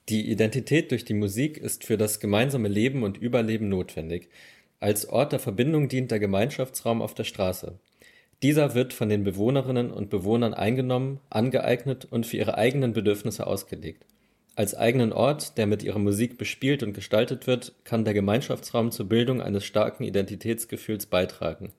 [0.08, 4.30] Die Identität durch die Musik ist für das gemeinsame Leben und Überleben notwendig.
[4.80, 7.80] Als Ort der Verbindung dient der Gemeinschaftsraum auf der Straße.
[8.46, 14.06] Dieser wird von den Bewohnerinnen und Bewohnern eingenommen, angeeignet und für ihre eigenen Bedürfnisse ausgelegt.
[14.56, 19.10] Als eigenen Ort, der mit ihrer Musik bespielt und gestaltet wird, kann der Gemeinschaftsraum zur
[19.10, 21.74] Bildung eines starken Identitätsgefühls beitragen.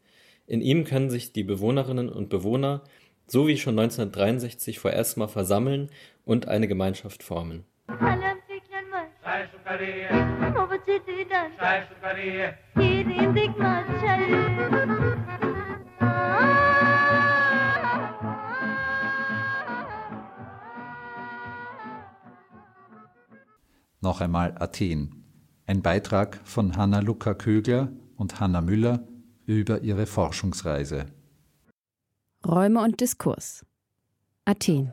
[0.49, 2.83] In ihm können sich die Bewohnerinnen und Bewohner,
[3.29, 5.89] so wie schon 1963 vorerst mal versammeln
[6.25, 7.65] und eine Gemeinschaft formen.
[24.07, 25.25] Noch einmal Athen.
[25.67, 29.05] Ein Beitrag von Hanna-Luca Kögler und Hanna Müller
[29.47, 31.07] über ihre Forschungsreise.
[32.47, 33.67] Räume und Diskurs.
[34.45, 34.93] Athen.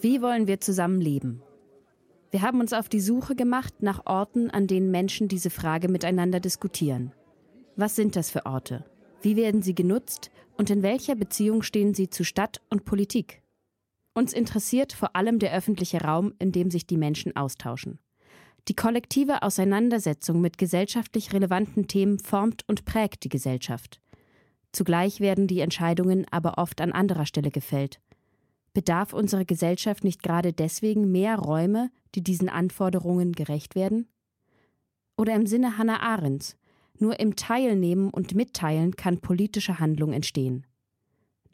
[0.00, 1.42] Wie wollen wir zusammenleben?
[2.30, 6.38] Wir haben uns auf die Suche gemacht nach Orten, an denen Menschen diese Frage miteinander
[6.38, 7.10] diskutieren.
[7.74, 8.84] Was sind das für Orte?
[9.20, 13.42] Wie werden sie genutzt und in welcher Beziehung stehen sie zu Stadt und Politik?
[14.14, 17.98] Uns interessiert vor allem der öffentliche Raum, in dem sich die Menschen austauschen.
[18.68, 24.00] Die kollektive Auseinandersetzung mit gesellschaftlich relevanten Themen formt und prägt die Gesellschaft.
[24.72, 28.00] Zugleich werden die Entscheidungen aber oft an anderer Stelle gefällt.
[28.72, 34.08] Bedarf unsere Gesellschaft nicht gerade deswegen mehr Räume, die diesen Anforderungen gerecht werden?
[35.16, 36.56] Oder im Sinne Hannah Arendts,
[36.98, 40.66] nur im Teilnehmen und Mitteilen kann politische Handlung entstehen.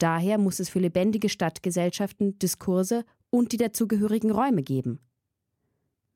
[0.01, 4.99] Daher muss es für lebendige Stadtgesellschaften Diskurse und die dazugehörigen Räume geben.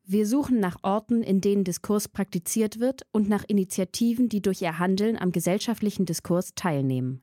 [0.07, 4.79] Wir suchen nach Orten, in denen Diskurs praktiziert wird und nach Initiativen, die durch ihr
[4.79, 7.23] Handeln am gesellschaftlichen Diskurs teilnehmen.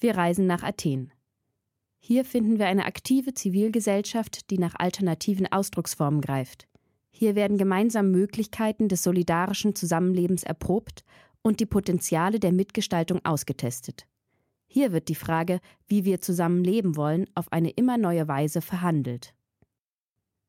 [0.00, 1.12] Wir reisen nach Athen.
[1.98, 6.66] Hier finden wir eine aktive Zivilgesellschaft, die nach alternativen Ausdrucksformen greift.
[7.10, 11.04] Hier werden gemeinsam Möglichkeiten des solidarischen Zusammenlebens erprobt
[11.42, 14.06] und die Potenziale der Mitgestaltung ausgetestet.
[14.75, 19.33] Hier wird die Frage, wie wir zusammen leben wollen, auf eine immer neue Weise verhandelt.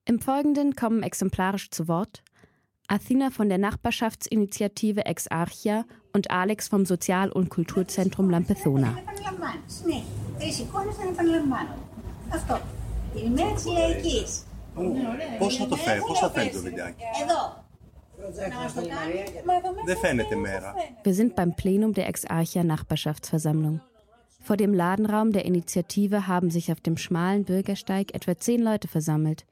[0.04, 2.22] Im Folgenden kommen exemplarisch zu Wort
[2.88, 8.94] Athena von der Nachbarschaftsinitiative Ex Archia und Alex vom Sozial- und Kulturzentrum Lampethona.
[15.38, 17.02] Πώς θα το φέρει, πώς θα φέρει το βιντεάκι.
[17.22, 17.64] Εδώ.
[19.84, 20.74] Δεν φαίνεται μέρα.
[21.04, 23.80] Wir sind beim Plenum der Ex Archia Nachbarschaftsversammlung.
[24.47, 29.45] Vor dem Ladenraum der Initiative haben sich auf dem schmalen Bürgersteig etwa zehn Leute versammelt.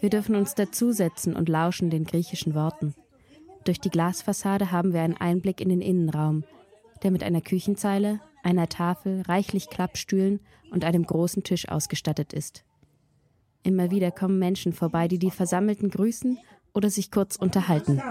[0.00, 2.96] Wir dürfen uns dazusetzen und lauschen den griechischen Worten.
[3.62, 6.42] Durch die Glasfassade haben wir einen Einblick in den Innenraum,
[7.04, 10.40] der mit einer Küchenzeile, einer Tafel, reichlich Klappstühlen
[10.72, 12.64] und einem großen Tisch ausgestattet ist.
[13.62, 16.36] Immer wieder kommen Menschen vorbei, die die Versammelten grüßen
[16.74, 18.02] oder sich kurz unterhalten.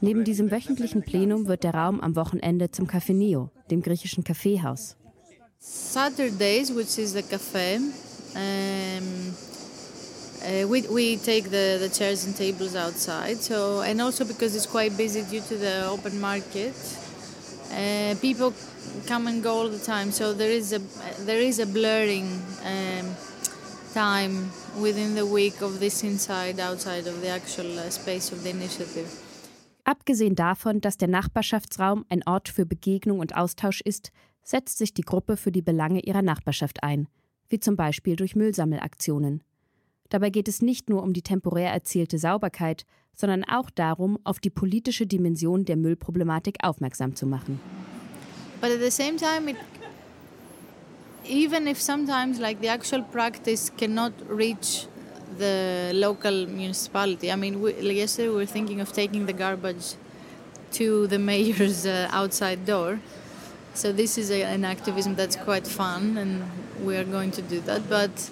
[0.00, 4.96] Neben diesem wöchentlichen Plenum wird der Raum am Wochenende zum Café Neo, dem griechischen Kaffeehaus.
[5.58, 9.34] Saturdays, which is the cafe, um,
[10.42, 13.38] uh, we, we take the, the chairs and tables outside.
[13.42, 16.74] So and also because it's quite busy due to the open market,
[17.72, 18.52] uh, people
[19.06, 20.12] come and go all the time.
[20.12, 20.80] So there is a
[21.24, 22.26] there is a blurring
[22.62, 23.16] um,
[23.94, 28.50] time within the week of this inside outside of the actual uh, space of the
[28.50, 29.23] initiative.
[29.84, 34.10] Abgesehen davon, dass der Nachbarschaftsraum ein Ort für Begegnung und Austausch ist,
[34.42, 37.06] setzt sich die Gruppe für die Belange ihrer Nachbarschaft ein,
[37.48, 39.42] wie zum Beispiel durch Müllsammelaktionen.
[40.08, 44.50] Dabei geht es nicht nur um die temporär erzielte Sauberkeit, sondern auch darum, auf die
[44.50, 47.60] politische Dimension der Müllproblematik aufmerksam zu machen.
[48.60, 49.56] But at the same time, it,
[51.28, 54.88] even if sometimes like the actual practice cannot reach
[55.38, 57.30] the local municipality.
[57.30, 59.94] I mean, we, yesterday we were thinking of taking the garbage
[60.72, 63.00] to the mayor's uh, outside door.
[63.74, 66.44] So this is a, an activism that's quite fun, and
[66.84, 67.88] we are going to do that.
[67.88, 68.30] But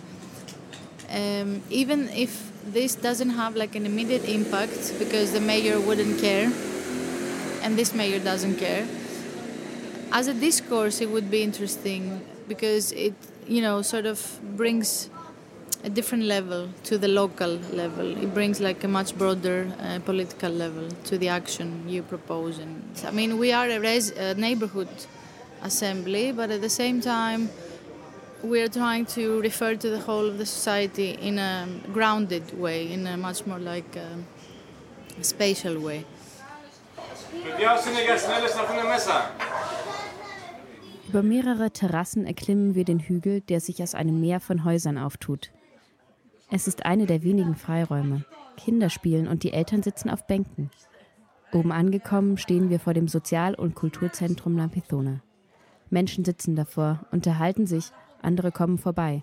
[1.10, 6.52] um, even if this doesn't have like an immediate impact, because the mayor wouldn't care,
[7.62, 8.86] and this mayor doesn't care,
[10.12, 13.14] as a discourse, it would be interesting because it,
[13.48, 15.08] you know, sort of brings
[15.84, 18.16] a different level to the local level.
[18.16, 22.58] It brings like a much broader uh, political level to the action you propose.
[22.58, 24.88] And I mean, we are a, res- a neighborhood
[25.62, 27.50] assembly, but at the same time,
[28.42, 32.92] we are trying to refer to the whole of the society in a grounded way,
[32.92, 34.26] in a much more like um,
[35.20, 36.04] spatial way.
[41.08, 45.50] Über mehrere Terrassen erklimmen wir den Hügel, der sich aus einem Meer von Häusern auftut.
[46.54, 48.26] Es ist eine der wenigen Freiräume.
[48.58, 50.70] Kinder spielen und die Eltern sitzen auf Bänken.
[51.50, 55.22] Oben angekommen stehen wir vor dem Sozial- und Kulturzentrum Lampithona.
[55.88, 57.86] Menschen sitzen davor, unterhalten sich,
[58.20, 59.22] andere kommen vorbei.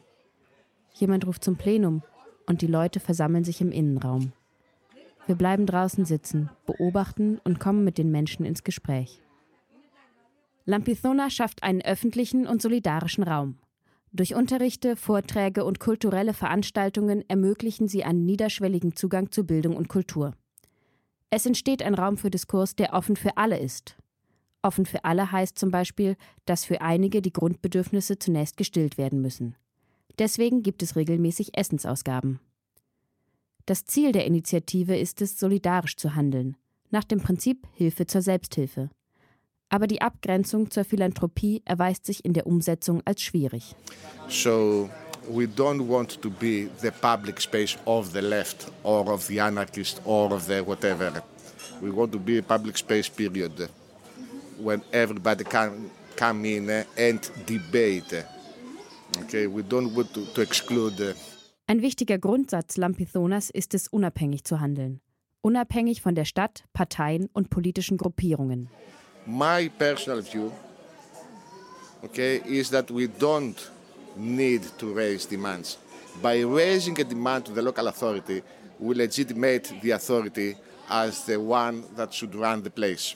[0.96, 2.02] Jemand ruft zum Plenum
[2.48, 4.34] und die Leute versammeln sich im Innenraum.
[5.28, 9.22] Wir bleiben draußen sitzen, beobachten und kommen mit den Menschen ins Gespräch.
[10.66, 13.60] Lampithona schafft einen öffentlichen und solidarischen Raum.
[14.12, 20.34] Durch Unterrichte, Vorträge und kulturelle Veranstaltungen ermöglichen sie einen niederschwelligen Zugang zu Bildung und Kultur.
[21.30, 23.98] Es entsteht ein Raum für Diskurs, der offen für alle ist.
[24.64, 29.56] Offen für alle heißt zum Beispiel, dass für einige die Grundbedürfnisse zunächst gestillt werden müssen.
[30.18, 32.40] Deswegen gibt es regelmäßig Essensausgaben.
[33.68, 36.58] Das Ziel der Initiative ist es, solidarisch zu handeln,
[36.90, 38.90] nach dem Prinzip Hilfe zur Selbsthilfe.
[39.70, 43.76] Aber die Abgrenzung zur Philanthropie erweist sich in der Umsetzung als schwierig.
[44.28, 44.90] So
[45.30, 50.02] we don't want to be the public space of the left or of the anarchist
[50.06, 51.24] or of the whatever.
[51.82, 53.70] We want to be a public space period
[54.60, 58.26] when everybody can come in and debate.
[59.24, 61.16] Okay, we don't want to, to exclude.
[61.68, 65.02] Ein wichtiger Grundsatz Lampithonas ist es, unabhängig zu handeln.
[65.42, 68.70] Unabhängig von der Stadt, Parteien und politischen Gruppierungen.
[69.26, 70.52] My personal view,
[72.04, 73.58] okay, is that we don't
[74.16, 75.78] need to raise demands.
[76.22, 78.42] By raising a demand to the local authority,
[78.80, 80.56] we legitimate the authority
[80.90, 83.16] as the one that should run the place.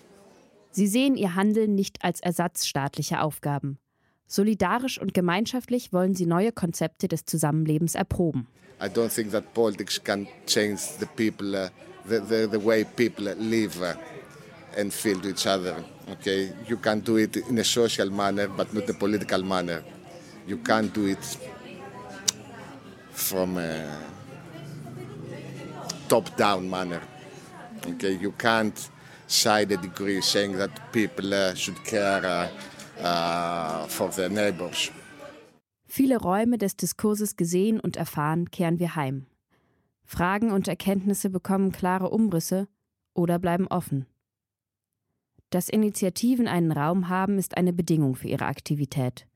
[0.71, 3.77] Sie sehen ihr Handeln nicht als Ersatz staatlicher Aufgaben.
[4.27, 8.47] Solidarisch und gemeinschaftlich wollen sie neue Konzepte des Zusammenlebens erproben.
[8.81, 11.69] I don't think that politics can change the people, uh,
[12.07, 13.93] the, the, the way people live uh,
[14.75, 15.83] and feel to each other.
[16.09, 19.83] Okay, you can do it in a social manner, but not a political manner.
[20.45, 21.37] You can't do it
[23.11, 23.97] from a
[26.09, 27.01] top-down manner.
[27.87, 28.89] Okay, you can't
[29.27, 32.47] side a degree saying that people uh, should care uh,
[33.01, 34.91] uh, for their neighbors.
[35.85, 39.27] Viele Räume des Diskurses gesehen und erfahren, kehren wir heim.
[40.03, 42.67] Fragen und Erkenntnisse bekommen klare Umrisse
[43.13, 44.07] oder bleiben offen.
[45.53, 49.27] Dass Initiativen einen Raum haben, ist eine Bedingung für ihre Aktivität.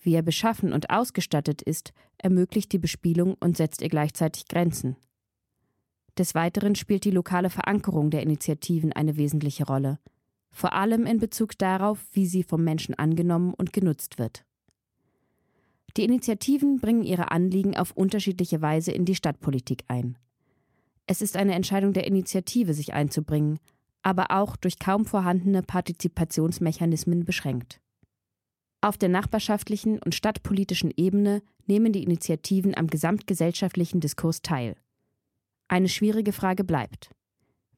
[0.00, 4.94] Wie er beschaffen und ausgestattet ist, ermöglicht die Bespielung und setzt ihr gleichzeitig Grenzen.
[6.16, 9.98] Des Weiteren spielt die lokale Verankerung der Initiativen eine wesentliche Rolle,
[10.52, 14.44] vor allem in Bezug darauf, wie sie vom Menschen angenommen und genutzt wird.
[15.96, 20.16] Die Initiativen bringen ihre Anliegen auf unterschiedliche Weise in die Stadtpolitik ein.
[21.08, 23.58] Es ist eine Entscheidung der Initiative, sich einzubringen,
[24.06, 27.80] aber auch durch kaum vorhandene Partizipationsmechanismen beschränkt.
[28.80, 34.76] Auf der nachbarschaftlichen und stadtpolitischen Ebene nehmen die Initiativen am gesamtgesellschaftlichen Diskurs teil.
[35.66, 37.10] Eine schwierige Frage bleibt.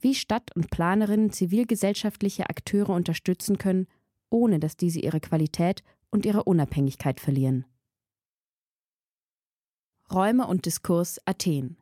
[0.00, 3.86] Wie Stadt- und Planerinnen zivilgesellschaftliche Akteure unterstützen können,
[4.28, 7.64] ohne dass diese ihre Qualität und ihre Unabhängigkeit verlieren.
[10.12, 11.78] Räume und Diskurs Athen.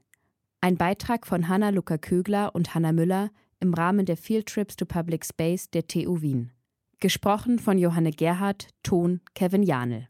[0.60, 3.30] Ein Beitrag von Hanna Luca Kögler und Hanna Müller
[3.60, 6.52] im Rahmen der Field Trips to Public Space der TU Wien.
[7.00, 10.08] Gesprochen von Johanne Gerhardt, Ton Kevin Janel.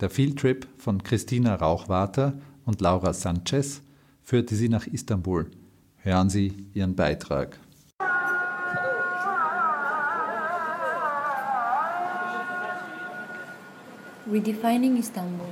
[0.00, 3.82] Der Field Trip von Christina Rauchwater und Laura Sanchez
[4.22, 5.50] führte sie nach Istanbul.
[5.98, 7.58] Hören Sie ihren Beitrag.
[14.30, 15.48] Redefining Istanbul.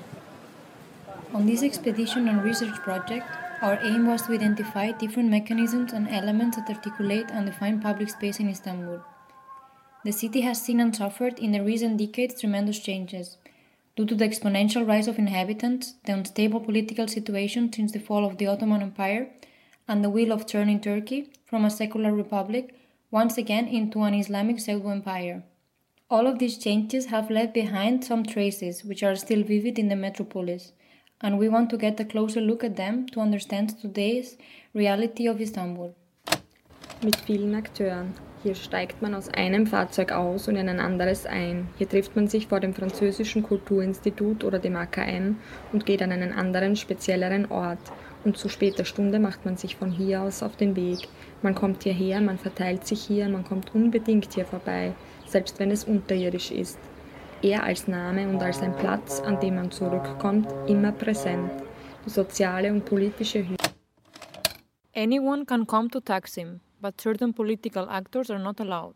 [1.35, 3.25] On this expedition and research project,
[3.63, 8.41] our aim was to identify different mechanisms and elements that articulate and define public space
[8.41, 9.01] in Istanbul.
[10.05, 13.37] The city has seen and suffered in the recent decades tremendous changes.
[13.95, 18.39] Due to the exponential rise of inhabitants, the unstable political situation since the fall of
[18.39, 19.29] the Ottoman Empire,
[19.87, 22.75] and the will of turning Turkey from a secular republic
[23.13, 25.45] once again into an Islamic pseudo empire.
[26.11, 29.97] All of these changes have left behind some traces which are still vivid in the
[29.97, 30.73] metropolis,
[31.23, 34.37] and we want to get a closer look at them to understand today's
[34.75, 35.95] reality of Istanbul.
[37.03, 38.13] Mit vielen Akteuren.
[38.43, 41.69] Hier steigt man aus einem Fahrzeug aus und in ein anderes ein.
[41.79, 45.37] Hier trifft man sich vor dem französischen Kulturinstitut oder dem AKM
[45.73, 47.79] und geht an einen anderen, spezielleren Ort.
[48.25, 51.09] Und zu später Stunde macht man sich von hier aus auf den Weg.
[51.43, 54.93] Man kommt hierher, man verteilt sich hier, man kommt unbedingt hier vorbei,
[55.27, 56.79] selbst wenn es unterirdisch ist.
[57.45, 61.51] Er als Name und als ein Platz, an dem man zurückkommt, immer präsent.
[62.07, 63.57] Die soziale und politische Hü
[64.95, 68.95] Anyone can come to Taksim, but certain political actors are not allowed.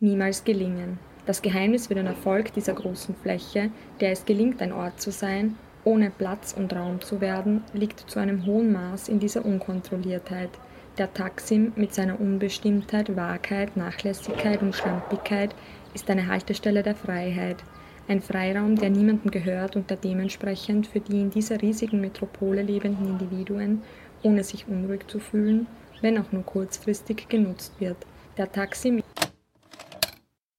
[0.00, 0.98] Niemals gelingen.
[1.26, 3.70] Das Geheimnis für den Erfolg dieser großen Fläche,
[4.00, 8.18] der es gelingt, ein Ort zu sein, ohne Platz und Raum zu werden, liegt zu
[8.18, 10.50] einem hohen Maß in dieser Unkontrolliertheit.
[10.96, 15.54] Der Taksim mit seiner Unbestimmtheit, Wahrheit, Nachlässigkeit und Schlampigkeit
[15.96, 17.64] ist eine Haltestelle der Freiheit.
[18.06, 23.08] Ein Freiraum, der niemandem gehört und der dementsprechend für die in dieser riesigen Metropole lebenden
[23.08, 23.82] Individuen,
[24.22, 25.66] ohne sich unruhig zu fühlen,
[26.02, 27.96] wenn auch nur kurzfristig genutzt wird.
[28.36, 29.02] Der Taxi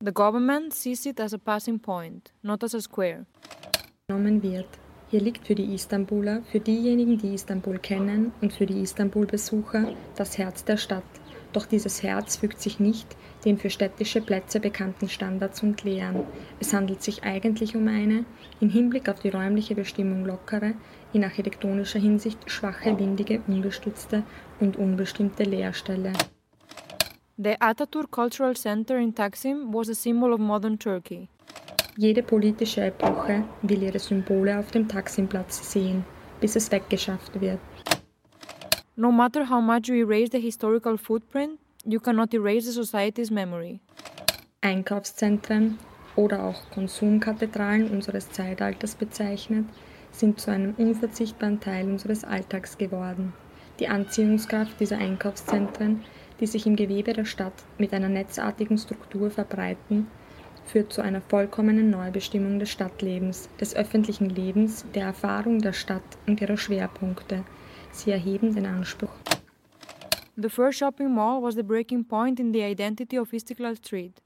[0.04, 3.28] The government sees it as a passing point, not as a square.
[4.08, 4.68] genommen wird.
[5.10, 10.38] Hier liegt für die Istanbuler, für diejenigen, die Istanbul kennen und für die Istanbul-Besucher das
[10.40, 11.04] Herz der Stadt.
[11.58, 16.24] Doch dieses Herz fügt sich nicht den für städtische Plätze bekannten Standards und Lehren.
[16.60, 18.26] Es handelt sich eigentlich um eine,
[18.60, 20.74] im Hinblick auf die räumliche Bestimmung lockere,
[21.14, 24.22] in architektonischer Hinsicht schwache, windige, ungestützte
[24.60, 26.14] und unbestimmte Leerstelle.
[27.38, 31.28] The Ataturk Cultural Center in Taksim was a symbol of modern Turkey.
[31.96, 36.06] Jede politische Epoche will ihre Symbole auf dem Taksimplatz sehen,
[36.40, 37.58] bis es weggeschafft wird.
[39.00, 43.80] No matter how much you erase the historical footprint, you cannot erase the society's memory.
[44.62, 45.78] Einkaufszentren
[46.16, 49.66] oder auch Konsumkathedralen unseres Zeitalters bezeichnet,
[50.12, 53.34] sind zu einem unverzichtbaren Teil unseres Alltags geworden.
[53.80, 56.04] Die Anziehungskraft dieser Einkaufszentren,
[56.40, 60.08] die sich im Gewebe der Stadt mit einer netzartigen Struktur verbreiten,
[60.66, 66.42] führt zu einer vollkommenen Neubestimmung des Stadtlebens, des öffentlichen Lebens, der Erfahrung der Stadt und
[66.42, 67.44] ihrer Schwerpunkte.
[67.98, 69.10] Sie erheben den Anspruch.
[70.36, 74.22] The first shopping mall was the breaking point in the identity of Istiklal Street.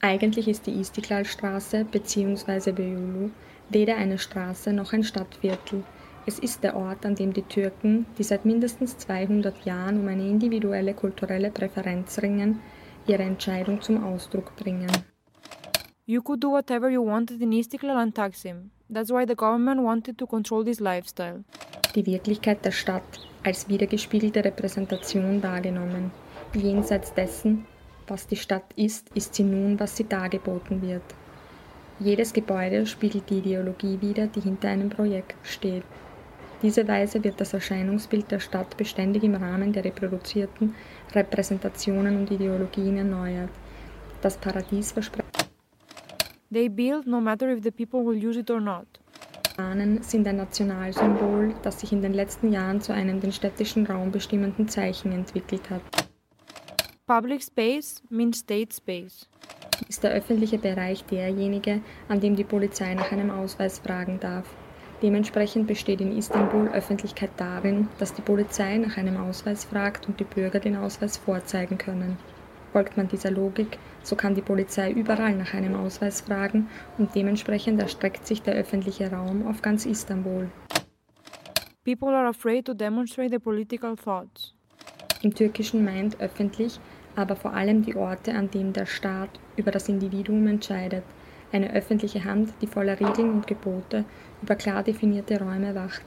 [0.00, 2.72] Eigentlich ist die Istiklalstraße bzw.
[2.72, 3.30] Beyoğlu
[3.70, 5.84] weder eine Straße noch ein Stadtviertel.
[6.26, 10.28] Es ist der Ort, an dem die Türken, die seit mindestens 200 Jahren um eine
[10.28, 12.58] individuelle kulturelle Präferenz ringen,
[13.06, 14.90] ihre Entscheidung zum Ausdruck bringen.
[16.04, 18.70] You could do whatever you wanted in Istiklal and Taksim.
[18.90, 21.44] That's why the government wanted to control this lifestyle.
[21.94, 23.02] Die Wirklichkeit der Stadt
[23.42, 26.10] als wiedergespiegelte Repräsentation wahrgenommen.
[26.54, 27.66] Jenseits dessen,
[28.06, 31.02] was die Stadt ist, ist sie nun, was sie dargeboten wird.
[31.98, 35.84] Jedes Gebäude spiegelt die Ideologie wider, die hinter einem Projekt steht.
[36.60, 40.74] Diese Weise wird das Erscheinungsbild der Stadt beständig im Rahmen der reproduzierten
[41.14, 43.50] Repräsentationen und Ideologien erneuert.
[44.20, 45.43] Das Paradies verspricht.
[46.52, 48.86] They build no matter if the people will use it or not.
[49.56, 54.10] Fahnen sind ein Nationalsymbol, das sich in den letzten Jahren zu einem den städtischen Raum
[54.10, 55.82] bestimmenden Zeichen entwickelt hat.
[57.06, 59.28] Public space means state space.
[59.88, 64.48] Ist der öffentliche Bereich derjenige, an dem die Polizei nach einem Ausweis fragen darf.
[65.02, 70.24] Dementsprechend besteht in Istanbul Öffentlichkeit darin, dass die Polizei nach einem Ausweis fragt und die
[70.24, 72.16] Bürger den Ausweis vorzeigen können.
[72.74, 76.66] Folgt man dieser Logik, so kann die Polizei überall nach einem Ausweis fragen
[76.98, 80.50] und dementsprechend erstreckt sich der öffentliche Raum auf ganz Istanbul.
[81.84, 84.54] People are afraid to demonstrate their political thoughts.
[85.22, 86.80] Im Türkischen meint öffentlich
[87.14, 91.04] aber vor allem die Orte, an denen der Staat über das Individuum entscheidet.
[91.52, 94.04] Eine öffentliche Hand, die voller Regeln und Gebote
[94.42, 96.02] über klar definierte Räume wacht.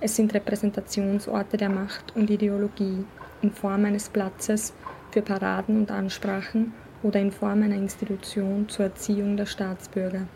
[0.00, 3.04] Es sind Repräsentationsorte der Macht und Ideologie
[3.42, 4.74] in Form eines Platzes
[5.14, 10.26] für Paraden und Ansprachen oder in Form einer Institution zur Erziehung der Staatsbürger.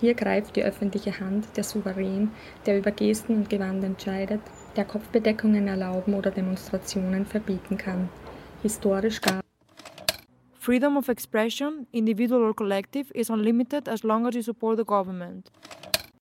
[0.00, 2.32] Hier greift die öffentliche Hand, der Souverän,
[2.66, 4.40] der über Gesten und Gewand entscheidet,
[4.74, 8.08] der Kopfbedeckungen erlauben oder Demonstrationen verbieten kann.
[8.62, 9.40] Historisch gab
[10.58, 15.48] Freedom of expression, individual or collective, is unlimited as long as you support the government.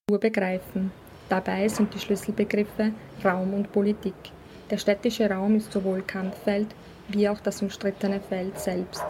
[0.07, 0.91] Nur begreifen.
[1.29, 2.91] Dabei sind die Schlüsselbegriffe
[3.25, 4.13] Raum und Politik.
[4.69, 6.67] Der städtische Raum ist sowohl Kampffeld
[7.13, 9.03] wie auch das umstrittene Feld selbst.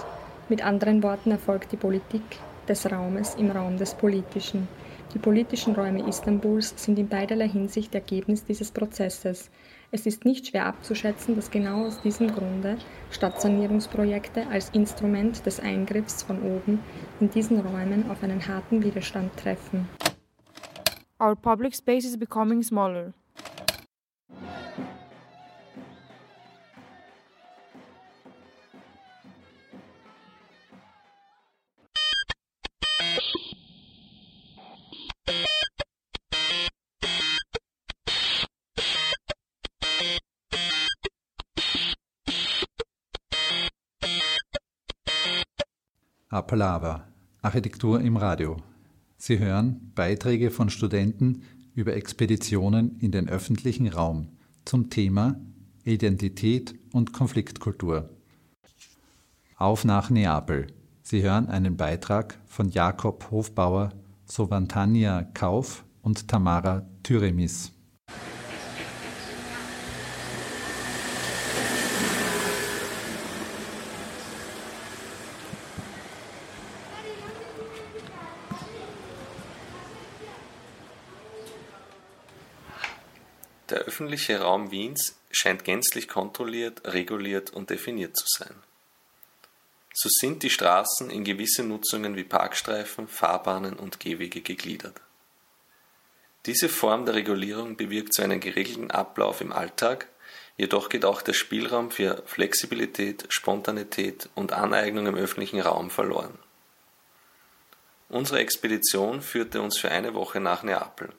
[0.49, 2.24] Mit anderen Worten erfolgt die Politik
[2.68, 4.68] des Raumes im Raum des Politischen.
[5.14, 9.49] Die politischen Räume Istanbuls sind in beiderlei Hinsicht Ergebnis dieses Prozesses.
[9.91, 12.78] Es ist nicht schwer abzuschätzen, dass genau aus diesem Grunde
[13.10, 16.80] Stadtsanierungsprojekte als Instrument des Eingriffs von oben
[17.20, 19.89] in diesen Räumen auf einen harten Widerstand treffen.
[21.20, 23.14] Our public space is becoming smaller.
[46.32, 47.07] Apalava,
[47.41, 48.55] Architektur im Radio.
[49.18, 51.43] Sie hören Beiträge von Studenten
[51.76, 54.30] über Expeditionen in den öffentlichen Raum
[54.64, 55.36] zum Thema
[55.84, 58.09] Identität und Konfliktkultur.
[59.57, 60.68] Auf nach Neapel.
[61.12, 63.91] Sie hören einen Beitrag von Jakob Hofbauer,
[64.24, 67.74] Sovantania Kauf und Tamara Tyremis.
[83.70, 88.55] Der öffentliche Raum Wiens scheint gänzlich kontrolliert, reguliert und definiert zu sein.
[90.04, 94.99] So sind die Straßen in gewisse Nutzungen wie Parkstreifen, Fahrbahnen und Gehwege gegliedert.
[96.47, 100.08] Diese Form der Regulierung bewirkt so einen geregelten Ablauf im Alltag,
[100.58, 106.39] jedoch geht auch der Spielraum für Flexibilität, Spontanität und Aneignung im öffentlichen Raum verloren.
[108.10, 111.14] Unsere Expedition führte uns für eine Woche nach Neapel.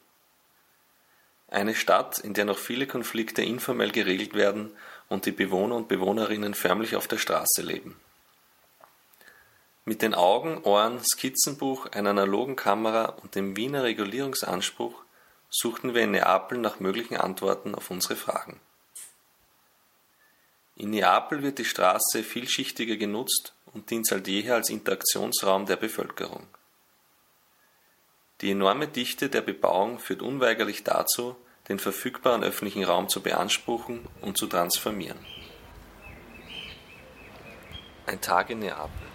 [1.46, 4.72] Eine Stadt, in der noch viele Konflikte informell geregelt werden
[5.08, 7.94] und die Bewohner und Bewohnerinnen förmlich auf der Straße leben.
[9.84, 15.02] Mit den Augen, Ohren, Skizzenbuch, einer analogen Kamera und dem Wiener Regulierungsanspruch
[15.50, 18.60] suchten wir in Neapel nach möglichen Antworten auf unsere Fragen.
[20.76, 26.46] In Neapel wird die Straße vielschichtiger genutzt und dient seit jeher als Interaktionsraum der Bevölkerung.
[28.40, 31.36] Die enorme Dichte der Bebauung führt unweigerlich dazu,
[31.68, 35.18] den verfügbaren öffentlichen Raum zu beanspruchen und zu transformieren.
[38.06, 39.11] Ein Tag in Neapel.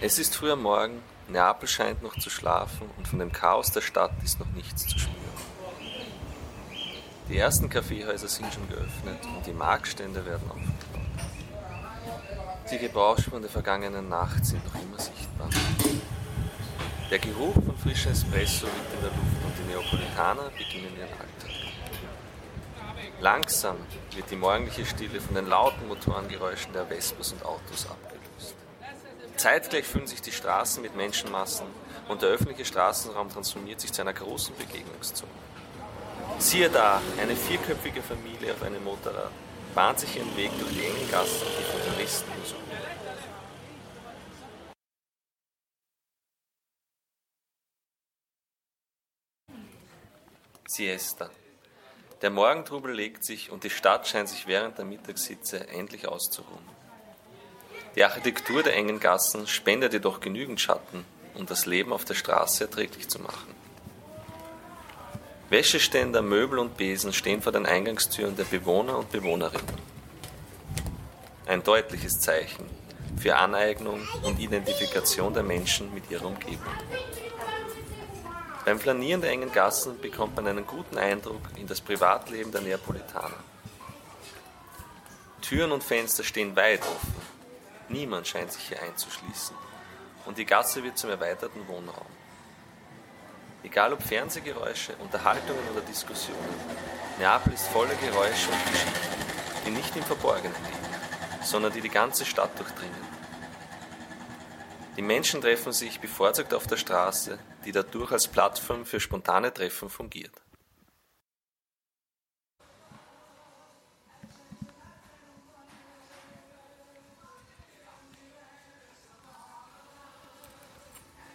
[0.00, 4.12] Es ist früher Morgen, Neapel scheint noch zu schlafen und von dem Chaos der Stadt
[4.22, 5.18] ist noch nichts zu spüren.
[7.28, 10.76] Die ersten Kaffeehäuser sind schon geöffnet und die Marktstände werden aufgebaut.
[12.70, 15.50] Die Gebrauchsspuren der vergangenen Nacht sind noch immer sichtbar.
[17.10, 21.72] Der Geruch von frischem Espresso liegt in der Luft und die Neapolitaner beginnen ihren Alltag.
[23.20, 23.76] Langsam
[24.14, 28.17] wird die morgendliche Stille von den lauten Motorengeräuschen der Vespas und Autos abgelöst.
[29.38, 31.68] Zeitgleich füllen sich die Straßen mit Menschenmassen
[32.08, 35.30] und der öffentliche Straßenraum transformiert sich zu einer großen Begegnungszone.
[36.38, 39.30] Siehe da, eine vierköpfige Familie auf einem Motorrad
[39.76, 42.62] bahnt sich ihren Weg durch die engen Gassen, die von Touristen besucht
[50.66, 51.30] Siesta.
[52.22, 56.77] Der Morgentrubel legt sich und die Stadt scheint sich während der Mittagssitze endlich auszuruhen.
[57.98, 62.62] Die Architektur der engen Gassen spendet jedoch genügend Schatten, um das Leben auf der Straße
[62.62, 63.52] erträglich zu machen.
[65.50, 69.74] Wäscheständer, Möbel und Besen stehen vor den Eingangstüren der Bewohner und Bewohnerinnen.
[71.46, 72.70] Ein deutliches Zeichen
[73.20, 76.72] für Aneignung und Identifikation der Menschen mit ihrer Umgebung.
[78.64, 83.42] Beim Flanieren der engen Gassen bekommt man einen guten Eindruck in das Privatleben der Neapolitaner.
[85.40, 87.37] Türen und Fenster stehen weit offen.
[87.88, 89.56] Niemand scheint sich hier einzuschließen.
[90.26, 92.06] Und die Gasse wird zum erweiterten Wohnraum.
[93.62, 96.54] Egal ob Fernsehgeräusche, Unterhaltungen oder Diskussionen,
[97.18, 102.24] Neapel ist voller Geräusche und Geschichten, die nicht im Verborgenen liegen, sondern die die ganze
[102.24, 103.08] Stadt durchdringen.
[104.96, 109.88] Die Menschen treffen sich bevorzugt auf der Straße, die dadurch als Plattform für spontane Treffen
[109.88, 110.32] fungiert.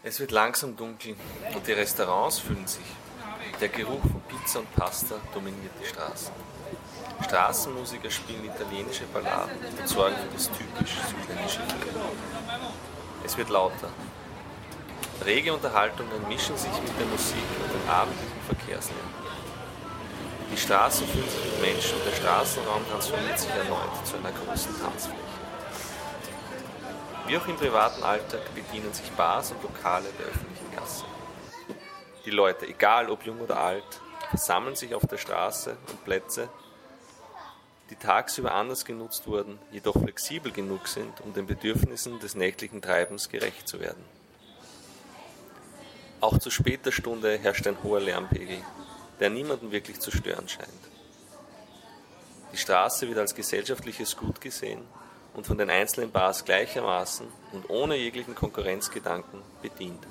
[0.05, 1.15] Es wird langsam dunkel
[1.55, 2.83] und die Restaurants füllen sich.
[3.61, 6.33] Der Geruch von Pizza und Pasta dominiert die Straßen.
[7.23, 12.01] Straßenmusiker spielen italienische Balladen und sorgen für das typisch südländische Leben.
[13.23, 13.87] Es wird lauter.
[15.23, 19.13] Rege Unterhaltungen mischen sich mit der Musik und dem abendlichen Verkehrslärm.
[20.51, 24.77] Die Straßen füllen sich mit Menschen und der Straßenraum transformiert sich erneut zu einer großen
[24.81, 25.32] Tanzfläche.
[27.33, 31.03] Wie auch im privaten Alltag bedienen sich Bars und Lokale der öffentlichen Gasse.
[32.27, 36.47] Die Leute, egal ob jung oder alt, versammeln sich auf der Straße und Plätze,
[37.89, 43.29] die tagsüber anders genutzt wurden, jedoch flexibel genug sind, um den Bedürfnissen des nächtlichen Treibens
[43.29, 44.05] gerecht zu werden.
[46.21, 48.59] Auch zu später Stunde herrscht ein hoher Lärmpegel,
[49.19, 50.69] der niemanden wirklich zu stören scheint.
[52.51, 54.85] Die Straße wird als gesellschaftliches Gut gesehen
[55.33, 60.05] und von den einzelnen Bars gleichermaßen und ohne jeglichen Konkurrenzgedanken bedient.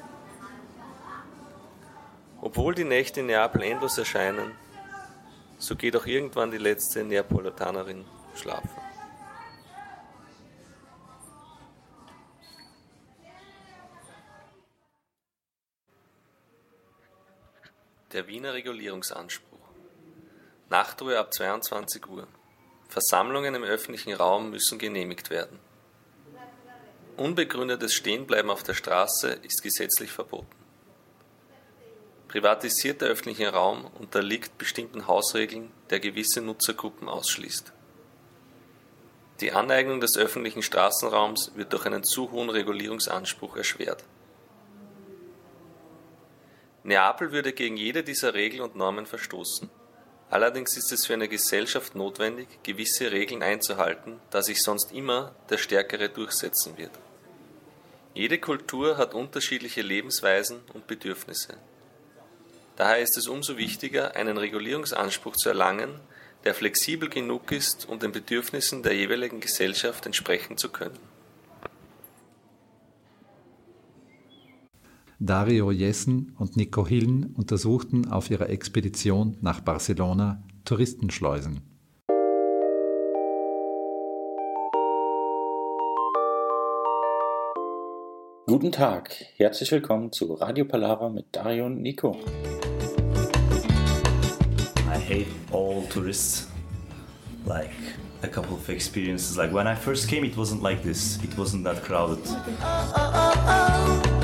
[2.40, 4.52] Obwohl die Nächte in Neapel endlos erscheinen,
[5.58, 8.04] so geht auch irgendwann die letzte Neapolitanerin
[8.34, 8.68] schlafen.
[18.12, 19.58] Der Wiener Regulierungsanspruch.
[20.68, 22.26] Nachtruhe ab 22 Uhr.
[22.93, 25.59] Versammlungen im öffentlichen Raum müssen genehmigt werden.
[27.16, 30.55] Unbegründetes Stehenbleiben auf der Straße ist gesetzlich verboten.
[32.28, 37.72] Privatisierter öffentlicher Raum unterliegt bestimmten Hausregeln, der gewisse Nutzergruppen ausschließt.
[39.40, 44.05] Die Aneignung des öffentlichen Straßenraums wird durch einen zu hohen Regulierungsanspruch erschwert.
[46.84, 49.70] Neapel würde gegen jede dieser Regeln und Normen verstoßen.
[50.33, 55.59] Allerdings ist es für eine Gesellschaft notwendig, gewisse Regeln einzuhalten, da sich sonst immer der
[55.59, 56.93] Stärkere durchsetzen wird.
[58.14, 61.59] Jede Kultur hat unterschiedliche Lebensweisen und Bedürfnisse.
[62.76, 66.01] Daher ist es umso wichtiger, einen Regulierungsanspruch zu erlangen,
[66.45, 70.99] der flexibel genug ist, um den Bedürfnissen der jeweiligen Gesellschaft entsprechen zu können.
[75.24, 81.60] Dario Jessen und Nico Hillen untersuchten auf ihrer Expedition nach Barcelona Touristenschleusen.
[88.48, 92.16] Guten Tag, herzlich willkommen zu Radio Palava mit Dario und Nico.
[94.88, 96.48] I hate all tourists.
[97.46, 97.70] Like
[98.24, 99.36] a couple of experiences.
[99.36, 101.20] Like when I first came, it wasn't like this.
[101.22, 102.18] It wasn't that crowded.
[102.26, 104.21] We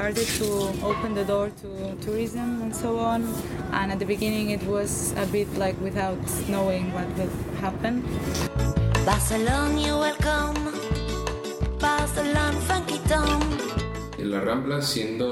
[0.00, 0.48] started to
[0.82, 1.68] open the door to
[2.00, 3.20] tourism and so on.
[3.72, 6.16] And at the beginning, it was a bit like without
[6.48, 7.94] knowing what will happen.
[9.04, 10.56] Barcelona, you're welcome.
[11.78, 13.40] Barcelona, funky town.
[14.18, 15.28] La Rambla siendo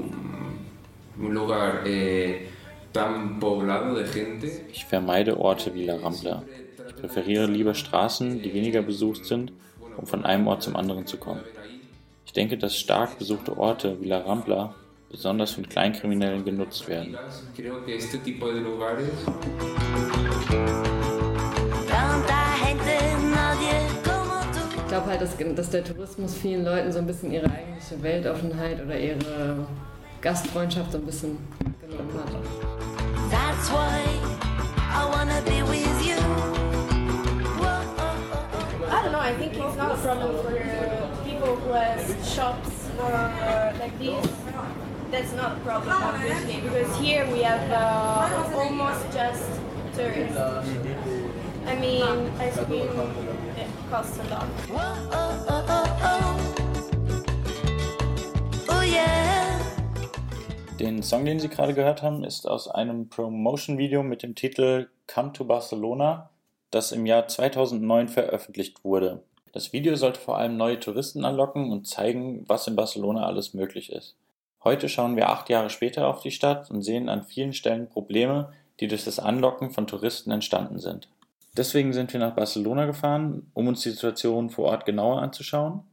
[0.00, 0.16] un
[1.20, 2.48] un lugar eh,
[2.90, 6.42] tan poblado de gente, Ich vermeide Orte wie La Rambla.
[6.88, 9.52] Ich präferiere lieber Straßen, die weniger besucht sind,
[9.96, 11.42] um von einem Ort zum anderen zu kommen.
[12.36, 14.74] Ich denke, dass stark besuchte Orte wie La Rambla
[15.10, 17.16] besonders von Kleinkriminellen genutzt werden.
[17.54, 17.62] Ich
[24.86, 29.00] glaube halt, dass, dass der Tourismus vielen Leuten so ein bisschen ihre eigentliche Weltoffenheit oder
[29.00, 29.66] ihre
[30.20, 31.38] Gastfreundschaft so ein bisschen
[31.88, 32.34] genommen hat.
[33.30, 34.02] That's why
[34.92, 36.18] I wanna be with you.
[38.90, 39.20] I don't know.
[39.20, 40.95] I think it's not a problem for
[41.46, 43.10] people who has shops or
[43.78, 44.26] like this.
[45.12, 49.44] That's not a problem, obviously, because here we have uh, almost just
[49.94, 50.36] tourists.
[51.66, 52.02] I mean,
[52.38, 52.90] ice cream
[53.56, 54.48] it costs a lot.
[58.68, 59.60] Oh yeah.
[60.80, 65.32] Den Song, den Sie gerade gehört haben, ist aus einem Promotion-Video mit dem Titel Come
[65.32, 66.30] to Barcelona,
[66.72, 69.22] das im Jahr 2009 veröffentlicht wurde.
[69.52, 73.90] Das Video sollte vor allem neue Touristen anlocken und zeigen, was in Barcelona alles möglich
[73.90, 74.16] ist.
[74.64, 78.52] Heute schauen wir acht Jahre später auf die Stadt und sehen an vielen Stellen Probleme,
[78.80, 81.08] die durch das Anlocken von Touristen entstanden sind.
[81.56, 85.84] Deswegen sind wir nach Barcelona gefahren, um uns die Situation vor Ort genauer anzuschauen.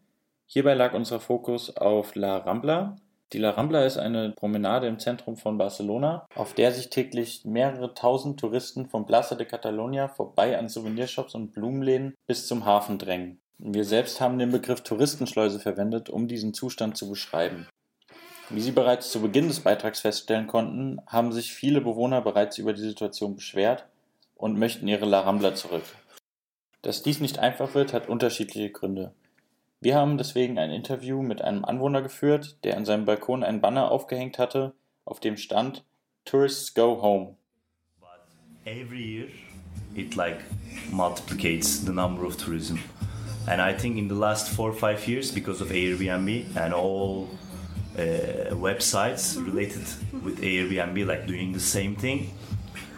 [0.46, 2.98] Hierbei lag unser Fokus auf La Rambla.
[3.32, 7.94] Die La Rambla ist eine Promenade im Zentrum von Barcelona, auf der sich täglich mehrere
[7.94, 13.40] tausend Touristen vom Plaza de Catalunya vorbei an Souvenirshops und Blumenläden bis zum Hafen drängen.
[13.66, 17.66] Wir selbst haben den Begriff Touristenschleuse verwendet, um diesen Zustand zu beschreiben.
[18.50, 22.74] Wie Sie bereits zu Beginn des Beitrags feststellen konnten, haben sich viele Bewohner bereits über
[22.74, 23.86] die Situation beschwert
[24.36, 25.86] und möchten ihre La Rambla zurück.
[26.82, 29.14] Dass dies nicht einfach wird, hat unterschiedliche Gründe.
[29.80, 33.92] Wir haben deswegen ein Interview mit einem Anwohner geführt, der an seinem Balkon einen Banner
[33.92, 34.74] aufgehängt hatte,
[35.06, 35.86] auf dem stand
[36.26, 37.38] Tourists go home.
[38.66, 39.28] every year
[39.96, 40.40] it like
[40.92, 42.78] multiplicates the number of tourism
[43.48, 47.30] and i think in the last four or five years because of airbnb and all
[47.98, 48.02] uh,
[48.68, 49.86] websites related
[50.24, 52.32] with airbnb like doing the same thing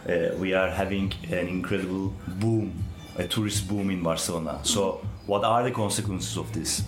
[0.07, 2.71] uh, we are having an incredible boom
[3.17, 4.59] a tourist boom in barcelona.
[4.63, 6.83] So what are the consequences of this?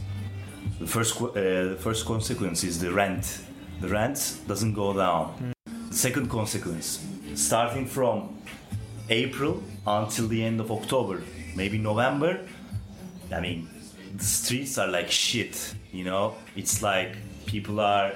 [0.80, 3.42] The first uh, the first consequence is the rent.
[3.82, 5.54] The rent doesn't go down.
[5.90, 7.04] The second consequence
[7.36, 8.36] starting from
[9.10, 11.22] April until the end of October,
[11.56, 12.40] maybe November.
[13.32, 13.68] I mean,
[14.16, 16.36] the streets are like shit, you know?
[16.56, 17.16] It's like
[17.46, 18.14] people are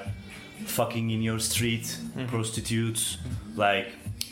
[0.65, 1.97] fucking in your street,
[2.27, 3.17] prostitutes,
[3.55, 3.87] like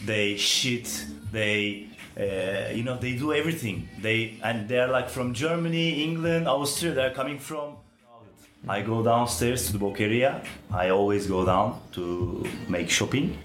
[0.05, 3.89] they shit, they, uh, you know, they do everything.
[4.01, 6.93] They and they're like from Germany, England, Austria.
[6.93, 7.75] They're coming from.
[8.67, 10.43] I go downstairs to the Boqueria.
[10.71, 13.37] I always go down to make shopping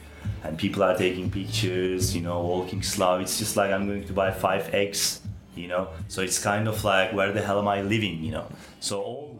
[0.43, 3.18] and people are taking pictures, you know, walking slow.
[3.18, 5.20] It's just like I'm going to buy five eggs,
[5.57, 5.88] you know.
[6.09, 8.46] So it's kind of like where the hell am I living, you know?
[8.80, 9.38] So all,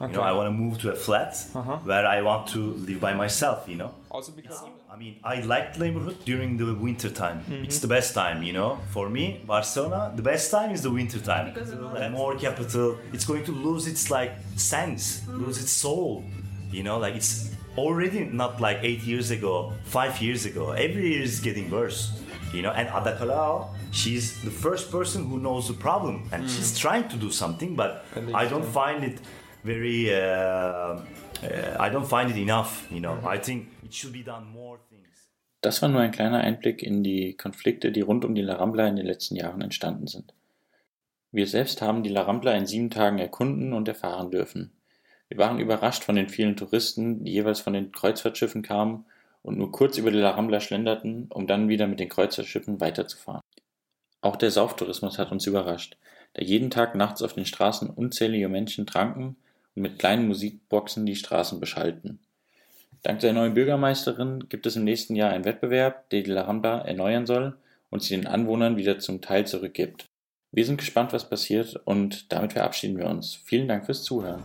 [0.00, 1.34] you know, I want to move to a flat
[1.84, 3.90] where I want to live by myself, you know.
[4.10, 7.38] Also because I mean, I like the neighborhood during the winter time.
[7.48, 7.64] Mhm.
[7.66, 8.78] It's the best time, you know.
[8.94, 11.46] For me, Barcelona, the best time is the winter time.
[12.02, 16.24] And more capital, it's going to lose its like sense, lose its soul.
[16.72, 20.72] You know, like it's already not like eight years ago, five years ago.
[20.72, 22.00] Every year is getting worse.
[22.52, 26.78] You know, and Ada Colau, she's the first person who knows the problem, and she's
[26.78, 29.20] trying to do something, but I don't find it
[29.64, 30.14] very.
[30.14, 31.00] Uh,
[31.42, 32.86] uh, I don't find it enough.
[32.90, 35.06] You know, I think it should be done more things.
[35.60, 38.86] Das war nur ein kleiner Einblick in die Konflikte, die rund um die La Rambla
[38.86, 40.32] in den letzten Jahren entstanden sind.
[41.32, 44.72] Wir selbst haben die La Rambla in sieben Tagen erkunden und erfahren dürfen.
[45.28, 49.04] Wir waren überrascht von den vielen Touristen, die jeweils von den Kreuzfahrtschiffen kamen
[49.42, 53.42] und nur kurz über die La Rambla schlenderten, um dann wieder mit den Kreuzfahrtschiffen weiterzufahren.
[54.20, 55.96] Auch der Sauftourismus hat uns überrascht,
[56.34, 59.36] da jeden Tag nachts auf den Straßen unzählige Menschen tranken
[59.76, 62.18] und mit kleinen Musikboxen die Straßen beschallten.
[63.02, 66.80] Dank der neuen Bürgermeisterin gibt es im nächsten Jahr einen Wettbewerb, der die La Rambla
[66.80, 67.56] erneuern soll
[67.90, 70.06] und sie den Anwohnern wieder zum Teil zurückgibt.
[70.50, 73.36] Wir sind gespannt, was passiert und damit verabschieden wir uns.
[73.44, 74.42] Vielen Dank fürs Zuhören.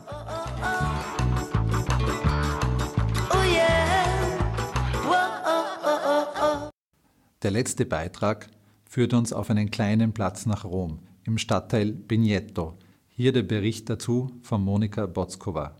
[7.41, 8.49] Der letzte Beitrag
[8.93, 12.77] führt uns auf einen kleinen Platz nach Rom, im Stadtteil Bignetto.
[13.07, 15.75] Hier der Bericht dazu von Monika Botzkova.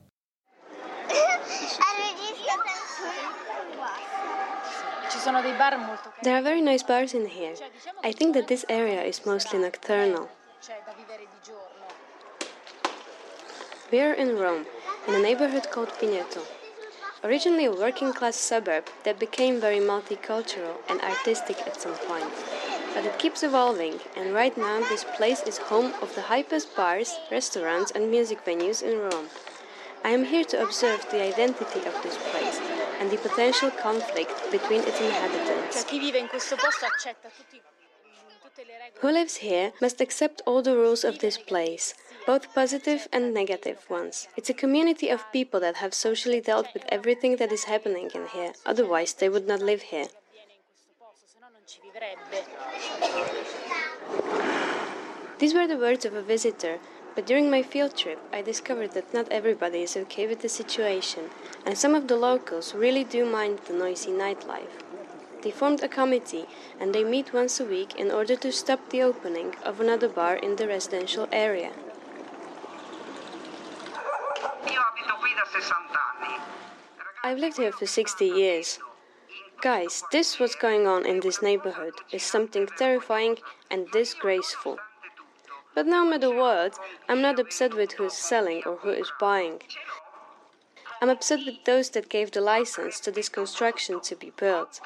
[6.23, 7.53] There are very nice bars in here.
[8.03, 10.27] I think that this area is mostly nocturnal.
[13.91, 14.65] We are in Rome,
[15.07, 16.41] in a neighborhood called Pineto.
[17.23, 22.62] Originally a working class suburb that became very multicultural and artistic at some point.
[22.93, 27.17] But it keeps evolving, and right now this place is home of the hypest bars,
[27.31, 29.29] restaurants, and music venues in Rome.
[30.03, 32.59] I am here to observe the identity of this place
[32.99, 35.83] and the potential conflict between its inhabitants.
[35.85, 37.61] chi vive in questo posto accetta tutti
[39.01, 41.95] Who lives here must accept all the rules of this place,
[42.27, 44.27] both positive and negative ones.
[44.37, 48.27] It's a community of people that have socially dealt with everything that is happening in
[48.27, 50.07] here, otherwise, they would not live here.
[55.39, 56.79] These were the words of a visitor,
[57.15, 61.29] but during my field trip, I discovered that not everybody is okay with the situation,
[61.65, 64.81] and some of the locals really do mind the noisy nightlife.
[65.43, 66.45] They formed a committee
[66.79, 70.37] and they meet once a week in order to stop the opening of another bar
[70.37, 71.73] in the residential area.
[77.23, 78.79] I've lived here for 60 years.
[79.63, 83.37] Guys, this what's going on in this neighborhood is something terrifying
[83.71, 84.77] and disgraceful.
[85.73, 89.61] But no matter what, I'm not upset with who is selling or who is buying.
[91.01, 94.81] I'm upset with those that gave the license to this construction to be built.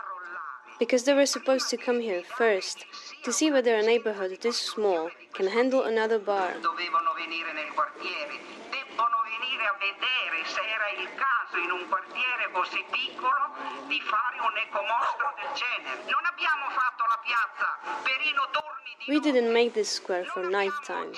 [0.80, 2.86] Because they were supposed to come here first
[3.24, 6.54] to see whether a neighborhood this small can handle another bar.
[6.62, 8.38] dovevano venire nel quartiere,
[8.70, 13.56] debbono venire a vedere se era il caso in un quartiere così piccolo
[13.88, 16.04] di fare un ecomostro del genere.
[16.12, 17.68] Non abbiamo fatto la piazza
[18.04, 21.14] per i notorni We didn't make this square for nighttime.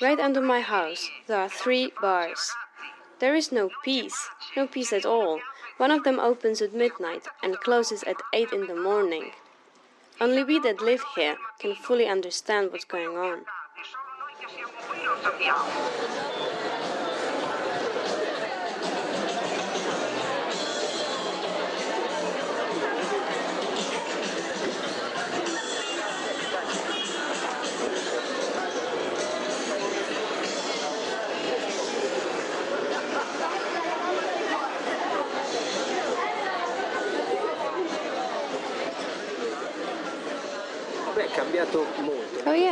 [0.00, 2.52] Right under my house, there are three bars.
[3.20, 5.40] There is no peace, no peace at all.
[5.78, 9.32] One of them opens at midnight and closes at 8 in the morning.
[10.18, 13.44] Only we that live here can fully understand what's going on.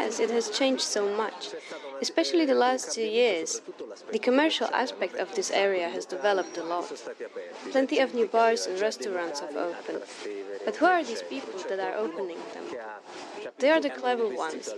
[0.05, 1.49] It has changed so much,
[2.03, 3.63] especially the last two years.
[4.13, 6.93] The commercial aspect of this area has developed a lot.
[7.73, 10.03] Plenty of new bars and restaurants have opened.
[10.65, 12.67] But who are these people that are opening them?
[13.59, 14.75] They are the clever ones.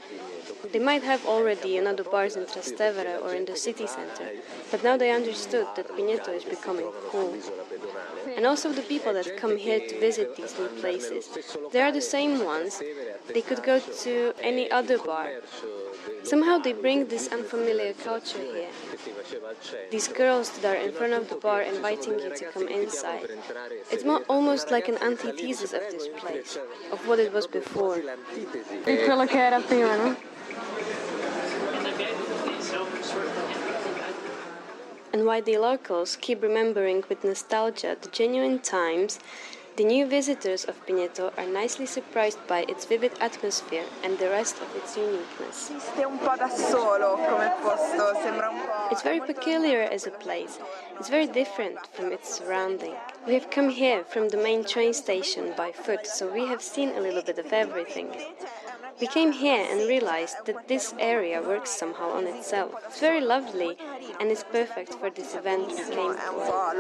[0.73, 4.31] They might have already another bars in Trastevere or in the city center,
[4.71, 7.37] but now they understood that Pineto is becoming cool.
[8.37, 11.29] And also the people that come here to visit these new places.
[11.73, 12.83] They are the same ones.
[13.33, 15.29] They could go to any other bar.
[16.23, 18.71] Somehow they bring this unfamiliar culture here.
[19.91, 23.29] These girls that are in front of the bar inviting you to come inside.
[23.91, 26.59] It's more, almost like an antithesis of this place,
[26.91, 28.01] of what it was before.
[28.85, 30.17] Di quello che era prima, no?
[35.13, 39.19] And why the locals keep remembering with nostalgia the genuine times,
[39.77, 44.57] the new visitors of Pineto are nicely surprised by its vivid atmosphere and the rest
[44.57, 45.71] of its uniqueness.
[48.91, 50.59] It's very peculiar as a place.
[50.99, 52.95] It's very different from its surrounding.
[53.27, 56.91] We have come here from the main train station by foot, so we have seen
[56.97, 58.09] a little bit of everything.
[58.99, 62.73] We came here and realized that this area works somehow on itself.
[62.87, 63.77] It's very lovely
[64.21, 66.73] and it's perfect for this event we came for.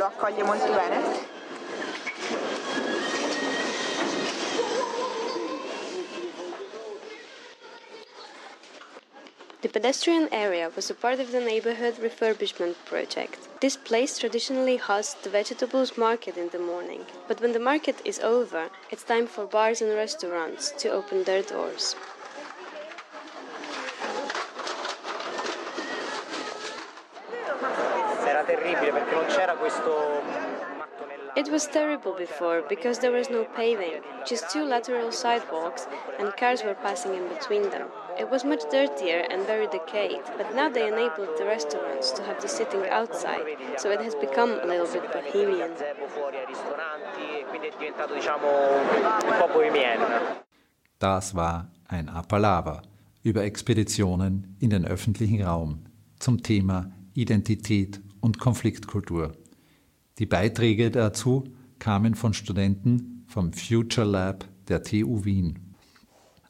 [9.62, 13.38] The pedestrian area was a part of the neighborhood refurbishment project.
[13.60, 18.20] This place traditionally hosts the vegetables market in the morning, but when the market is
[18.20, 21.96] over, it's time for bars and restaurants to open their doors.
[31.46, 35.86] It was terrible before because there was no paving, just two lateral sidewalks,
[36.18, 37.86] and cars were passing in between them.
[38.18, 42.42] It was much dirtier and very decayed, but now they enabled the restaurants to have
[42.42, 45.70] the sitting outside, so it has become a little bit bohemian.
[50.98, 52.82] Das war ein Appalava
[53.22, 55.84] über Expeditionen in den öffentlichen Raum
[56.18, 59.36] zum Thema Identität und Konfliktkultur.
[60.18, 61.44] Die Beiträge dazu
[61.78, 65.74] kamen von Studenten vom Future Lab der TU Wien.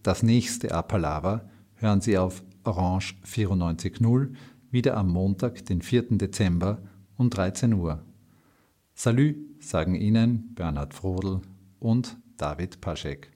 [0.04, 4.32] Das nächste Appalava hören Sie auf Orange 94.0
[4.70, 6.16] wieder am Montag, den 4.
[6.18, 6.78] Dezember
[7.16, 8.04] um 13 Uhr.
[8.94, 11.40] Salü sagen Ihnen Bernhard Frodel
[11.84, 13.33] und David Paschek.